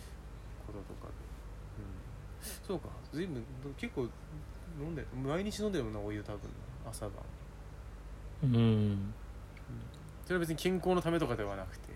[0.66, 1.14] こととかで、
[1.78, 2.88] うん、そうか。
[3.12, 3.44] 随分
[3.76, 4.08] 結構
[4.80, 6.38] 飲んで毎日飲んでるもんなお湯多分。
[6.84, 7.12] な朝晩。
[8.44, 9.14] うん。
[10.24, 11.88] それは別に健康のためとかではなくて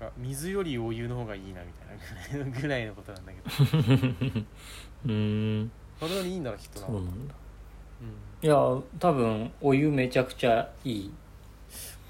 [0.00, 4.46] なんか水よりお湯の方がいいなみたいなぐらいぐらいのことなんだけど。
[5.06, 5.72] うん。
[5.98, 6.86] 体にいいんだろきっとな。
[6.86, 7.34] そうなんだ。
[7.34, 7.49] うん
[8.42, 8.56] いや
[8.98, 11.12] 多分お湯めちゃくちゃいい。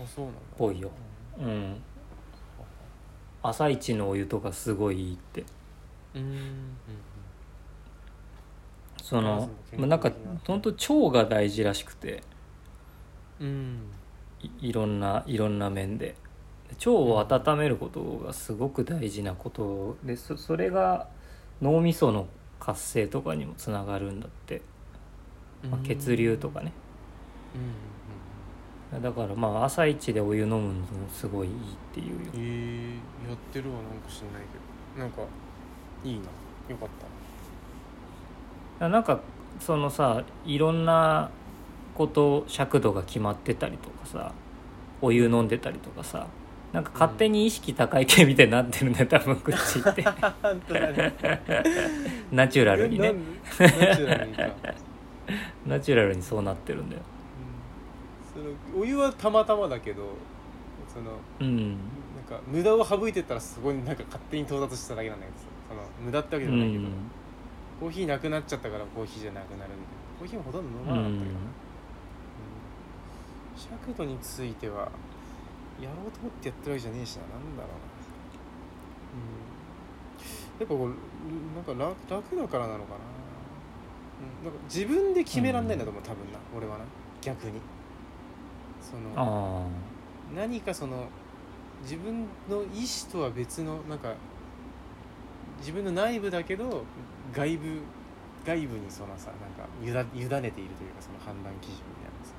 [0.00, 0.40] あそうなんだ。
[0.56, 0.90] ぽいよ。
[1.38, 1.76] うん。
[3.42, 5.44] 朝一のお湯とかすごいいいって。
[6.14, 6.76] うんうん
[9.02, 10.12] そのまなんか
[10.46, 12.22] 本当腸が大事らしくて。
[13.40, 13.46] うん。
[13.46, 13.80] うん
[14.42, 16.14] いいろんないろんな面で。
[16.78, 21.08] 腸を温めることがすごく大事なことでそそれが
[21.60, 22.26] 脳みその
[22.58, 24.62] 活性とかにもつながるんだって、
[25.68, 26.72] まあ、血流とかね。
[27.54, 27.90] うんうん
[29.02, 30.82] だからまあ朝一でお湯飲むの
[31.12, 31.56] すごいいいっ
[31.94, 32.14] ていうよ。
[32.34, 34.48] うんえー、やってるわなんか知んないけ
[34.98, 35.04] ど。
[35.04, 35.22] なんか
[36.04, 36.22] いいな。
[36.68, 36.88] よかっ
[38.80, 38.88] た。
[38.88, 39.20] なんか
[39.60, 41.30] そのさいろんな
[41.94, 44.32] こと尺度が決まってたりとかさ
[45.02, 46.26] お湯飲んでたりとかさ
[46.72, 49.58] なんか勝手に意識高い系みたいになってるんだよ多分口っ
[49.94, 50.02] て。
[52.32, 53.12] ナチュラルにね。
[53.12, 53.18] な
[53.66, 54.48] ナチュラルにか、
[55.66, 57.02] ナチュラルにそうなってるんだよ。
[58.36, 60.14] うん、そのお湯はたまたまだけど
[60.88, 61.68] そのうん。
[61.68, 66.86] なんか無駄を省いてったらそこになんか勝手に到達しただけなんだけどさその無駄ってわけうじゃないけど、ん。
[67.80, 70.10] コーヒーなくなっちゃったからコーヒーじゃなくなるみたいな。
[70.18, 71.34] コーヒーもほとんど飲まなかったけどな、うん
[73.60, 74.90] 尺度については
[75.80, 77.22] やろうと思ってやってるわけじゃねえしな。
[77.22, 77.90] なんだろうな、
[79.20, 79.28] う
[80.56, 80.96] ん、やっぱこう
[81.54, 82.98] なんか楽楽だからなのかな,、
[84.20, 86.38] うん、なんか自分で決めらんないんだと思う、多分な。
[86.56, 86.84] 俺はな。
[87.22, 87.60] 逆に。
[88.80, 89.66] そのあ
[90.34, 91.08] 何かその
[91.82, 94.14] 自分の意思とは別のなんか
[95.58, 96.84] 自分の内部だけど
[97.32, 97.82] 外部
[98.44, 102.34] 外部にそのさなんか委だ委ねているというかその判断基準みたいなさ、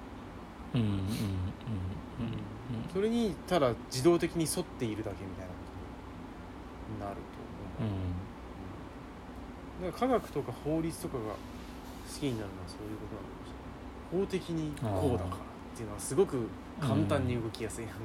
[0.74, 5.60] あうんうんうんうんそれにただ自動的に沿っているだけみたいなこ
[6.88, 7.22] とになると
[7.80, 7.84] う。
[7.84, 7.94] 思う、
[9.86, 9.92] ん。
[9.92, 11.38] だから科学とか法律とかが好
[12.20, 15.40] きになるのはそういうことなのかもしれない法的にこうだからっ
[15.76, 16.48] ていうのはすごく
[16.80, 18.02] 簡単に動きやすい、なんか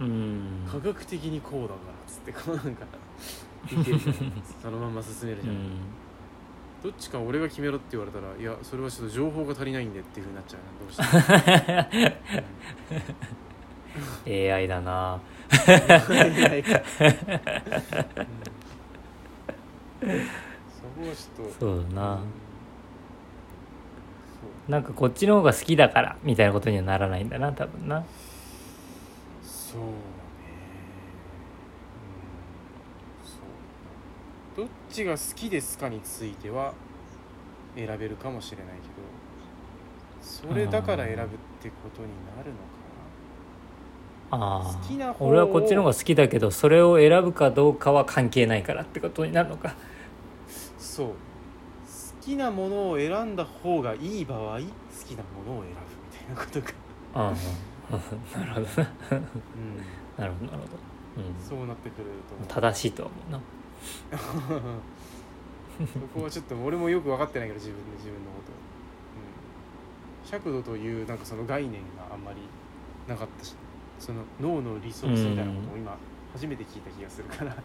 [0.00, 0.66] うん。
[0.70, 2.86] 科学的にこうだからっつってこうなんか
[4.62, 5.78] そのまま進めるじゃん、うん。
[6.82, 10.96] どっちか俺が決めろって言われたらいやそれはちょっと情報が足りないんでっていうふうになっちゃうなどうし
[14.24, 15.14] ても、AI だな。
[15.14, 16.80] うんいないか。
[20.00, 20.20] うん。
[20.70, 21.58] そこはちょっと。
[21.58, 22.14] そうだな。
[22.14, 22.49] うん
[24.70, 28.04] なんかこっちの方が好きだからみたいなことにはならないんだな多分な。
[29.42, 29.86] そうね。
[33.24, 33.28] うん。
[33.28, 36.72] そうどっちが好きですかについては
[37.74, 41.26] 選べるかもしれないけどそれだから選ぶっ
[41.60, 42.80] てことになるのか
[44.32, 49.68] あ好きな方俺はこっちの方が好きだけどそれを選ぶかどうかは関係ないからってことになるのか。
[49.68, 49.74] な
[50.78, 51.08] そう。
[51.08, 51.14] 好
[52.30, 54.64] きなものを選んだ方がいい場合好
[55.06, 56.72] きなものを選ぶみたいなことか、
[57.14, 57.34] ああ。
[58.38, 58.90] なるほどな。
[59.10, 59.76] うん、
[60.16, 60.76] なるほどなるほど、
[61.16, 62.46] うん、そうなってくると思う。
[62.46, 63.40] 正しいとは思うな。
[65.80, 68.52] そこはちょっと俺もよく分かってないけど自分で自分のこと。
[68.52, 72.38] を、うん、尺度というなんかその概念があんまり
[73.08, 73.56] なかったし
[73.98, 75.96] その脳のリソースみたいなことを今
[76.32, 77.56] 初めて聞いた気がするから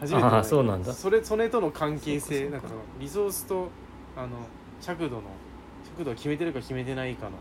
[0.00, 0.92] 初めてあーそうなんだ。
[0.92, 3.68] それそれとの関係性なんかそのリソースと
[4.16, 4.28] あの
[4.80, 5.22] 尺度の
[5.96, 7.32] 尺度を決めてるか決めてないかの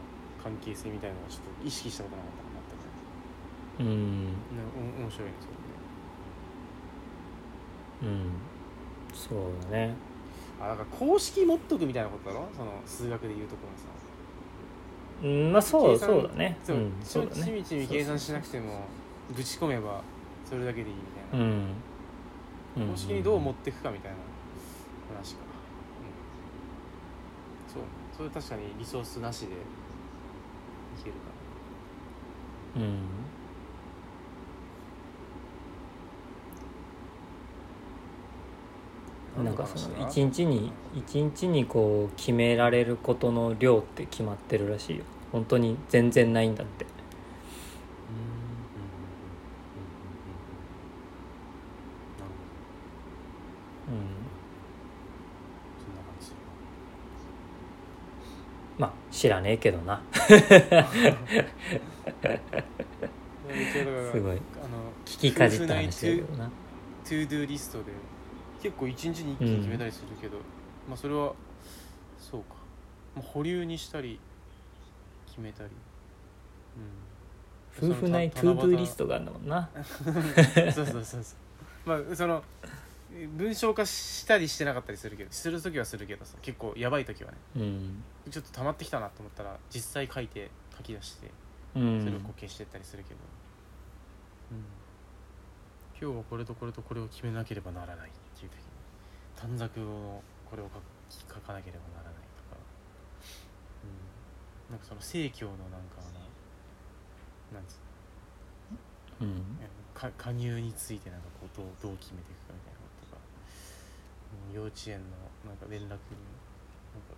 [0.43, 3.83] 関係性みたいなのはちょっと意識したことなかったなってう。
[3.83, 4.25] ん。
[4.25, 4.31] ね
[4.97, 5.47] お面白いねそ
[8.05, 8.19] れねうん。
[9.13, 9.39] そう
[9.71, 9.93] だね。
[10.61, 12.47] あだから公式持っとくみたいなことだろ？
[12.55, 13.83] その数学でいうところのさ。
[15.23, 16.57] うんまあそうそうだね。
[16.63, 17.51] そう,、ん、そうだちね。
[17.53, 18.81] みちみ計算しなくても
[19.35, 20.01] ぶち込めば
[20.47, 21.01] それだけでいいみ
[21.31, 21.67] たいな、うんうん
[22.79, 24.17] 公式にどう持っていくかみたいな
[25.07, 25.41] 話か。
[25.99, 27.73] うん。
[27.73, 27.83] そう。
[28.15, 29.55] それ確かにリソースなしで。
[30.95, 31.19] いけるか
[32.75, 33.29] うん。
[39.35, 45.05] らなんかその何一日に一日にこう決められることの量って決まってるらしいよ。
[45.31, 46.87] 本当に全然ないんだってう
[48.11, 50.43] んうんうんうんうんうん
[52.19, 53.99] なるほどうん
[55.83, 56.37] そんな感じする
[58.83, 60.01] まあ知らねえけどな。
[60.11, 60.19] す
[64.19, 64.35] ごい。
[64.35, 66.49] あの聞きかじった話だけどな。
[67.05, 67.85] ToDo リストで
[68.61, 70.35] 結構一日に一気に決めたりするけど、
[70.89, 71.31] まあそれは
[72.19, 72.55] そうか、
[73.15, 74.19] まあ、保留にしたり
[75.27, 75.69] 決めたり、
[77.81, 79.69] うん、夫婦内 ToDo リストがあるんだもんな。
[80.73, 81.35] そうそうそうそ
[81.85, 81.89] う。
[81.89, 82.43] まあその
[83.37, 87.37] 文章化したりしてなかったりするけどする時はするけどさ結構やばい時はね。
[87.57, 88.03] うん。
[88.31, 91.27] ちょっと溜まってきたなと思ったら実際書いて書き出して
[91.75, 93.19] うそれをんこう消してったりするけど、
[94.51, 94.65] うん。
[96.01, 98.63] 今日はこれとこれとこれを決めなければならないっていう時に
[99.35, 100.69] 短冊をこれを
[101.09, 102.57] 書かなければならないとか、
[104.69, 106.01] うん、なんかその正教のなんかあ
[107.53, 107.77] のなんつ
[109.21, 109.29] うの？
[109.29, 109.45] うん。
[109.93, 112.79] か加入についてなんかこうどうどう決めていくかみたいな
[114.53, 115.17] 幼稚園の
[115.49, 115.97] なんか連絡になん
[117.09, 117.17] か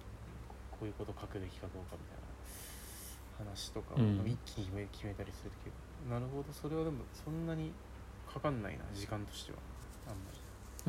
[0.72, 4.24] こういうこと書くべきかどうかみたいな話とかをうん。
[4.26, 5.76] 一気に決め決めたりするけど、
[6.08, 7.72] なるほどそれはでもそんなに
[8.24, 9.60] かかんないな時間としては。
[10.08, 10.40] あんまり。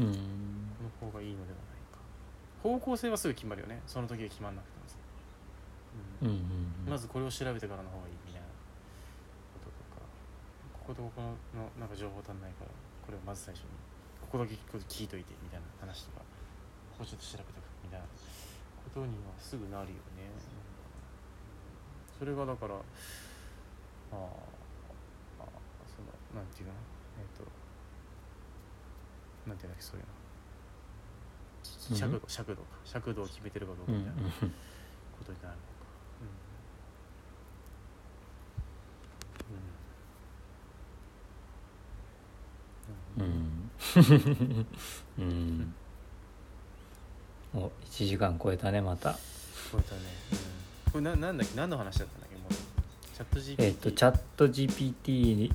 [0.04, 0.70] うん。
[0.94, 1.98] この方がいいのではないか。
[2.62, 3.82] 方向性はすぐ決まるよね。
[3.86, 4.96] その時は決まんなくてもさ、
[6.22, 6.28] うん。
[6.28, 8.46] うんまずこれを調べてからの方がいいみたいな
[9.58, 10.06] こととか。
[10.78, 11.22] こことここ
[11.56, 12.70] のなんか情報足んないから
[13.04, 13.70] これをまず最初に
[14.20, 16.22] ここだけ聞いといてみたいな話とか
[16.96, 20.32] ここちょっと調べておくみたいなことにはすぐなるよね。
[22.18, 22.78] それがだからあ
[24.16, 25.44] ああ
[25.84, 26.72] そのなんていうの？
[27.20, 27.44] えっ、と
[29.46, 30.12] なんていうんだっけそういうの。
[31.90, 31.96] うん。
[31.96, 32.22] 尺度。
[32.28, 35.84] 尺度か尺度を決めてるかどうかうんみたいなことになるのか。
[43.18, 43.24] うん。
[43.24, 43.70] うん。
[45.18, 45.28] うん。
[45.28, 45.30] う
[45.62, 45.74] ん
[47.54, 49.18] お1時間超えたねまた。
[49.72, 50.00] 超えたね、
[50.32, 50.34] う
[50.88, 52.52] ん、これななんだっけ何の話だったんだっけもう。
[53.14, 55.52] チャット GPT えっ、とチャット GPT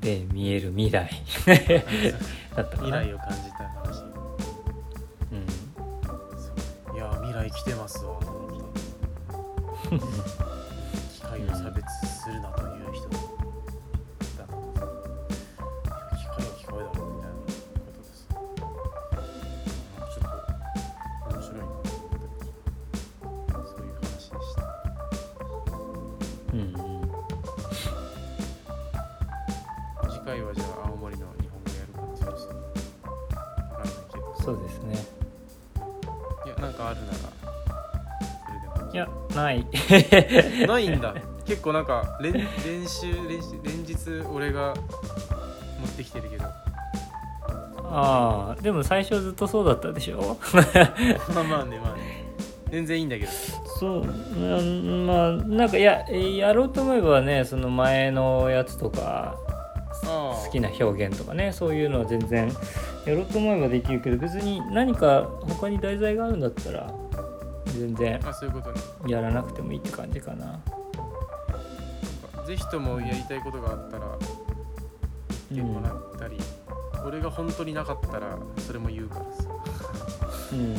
[0.00, 1.10] で見える未来。
[2.56, 4.02] だったか未な来を感じた話。
[5.32, 5.46] うん。
[6.40, 6.96] そう。
[6.96, 8.18] いや未来来てますわ。
[11.12, 13.41] 機械を差別するなという人
[34.44, 34.96] そうですね。
[36.46, 37.16] いやなんかあるなら
[38.46, 38.92] それでも。
[38.92, 39.66] いやない。
[40.66, 41.14] ないんだ。
[41.44, 42.42] 結構なんか練練
[42.88, 43.96] 習練習連日
[44.32, 44.74] 俺が
[45.80, 46.44] 持ってきてるけど。
[47.94, 50.38] ああでも最初ずっとそうだったでしょ？
[51.34, 52.22] まあまあねまあね。
[52.70, 53.30] 全然いいんだけど。
[53.78, 59.41] そううんまあなんかいややろうと思えばねその前のやつとかあ
[60.12, 62.48] 好きな表現とかねそういうのは全然
[63.06, 66.92] やろうと思えばできるけど別に何か他に題材があるんだったら
[67.78, 68.80] 全然あそういうことね。
[69.06, 70.60] やらなくてもいいって感じかな。
[72.46, 74.18] ぜひともやりたいことがあったら
[75.50, 76.36] 言ってもらったり、
[77.06, 79.48] 俺が本当になかったらそれも言うからさ。
[80.52, 80.76] うん。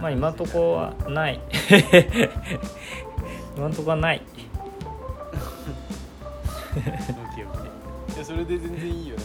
[0.00, 1.40] まあ今んとこはない。
[3.56, 4.22] 今んとこはない
[6.76, 9.22] いやそれで全然いいよね。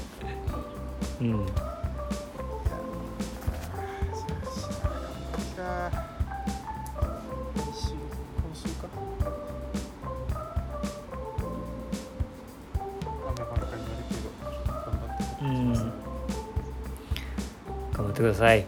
[1.22, 1.46] うん。
[18.20, 18.66] ください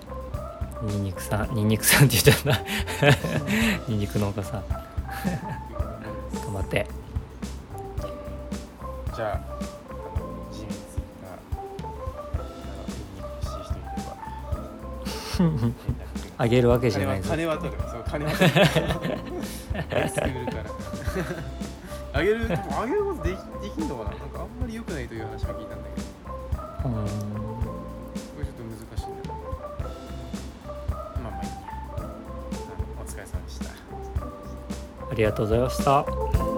[0.82, 2.62] ニンニクさんニンニクさんって言っちゃった
[3.90, 4.64] ニンニク農家さん
[6.34, 6.88] 頑張って
[9.22, 11.38] ちゃあのジミーズが
[12.34, 14.18] 手に欲しい人いれば。
[16.44, 17.78] あげるわけじゃないです金は取る。
[17.78, 18.56] そう金は取る。
[20.02, 20.64] 安く売るから。
[22.14, 24.10] あげるあげることできできんのかな？
[24.10, 26.90] なんかあんまり良くないという話は聞いたんだけど。
[26.90, 27.06] うん。
[27.06, 27.10] こ
[28.40, 29.30] れちょっと難しいんだ
[31.22, 31.56] まあまあいいや。
[33.00, 33.66] お疲れ様でした。
[35.12, 36.51] ありがとうございました。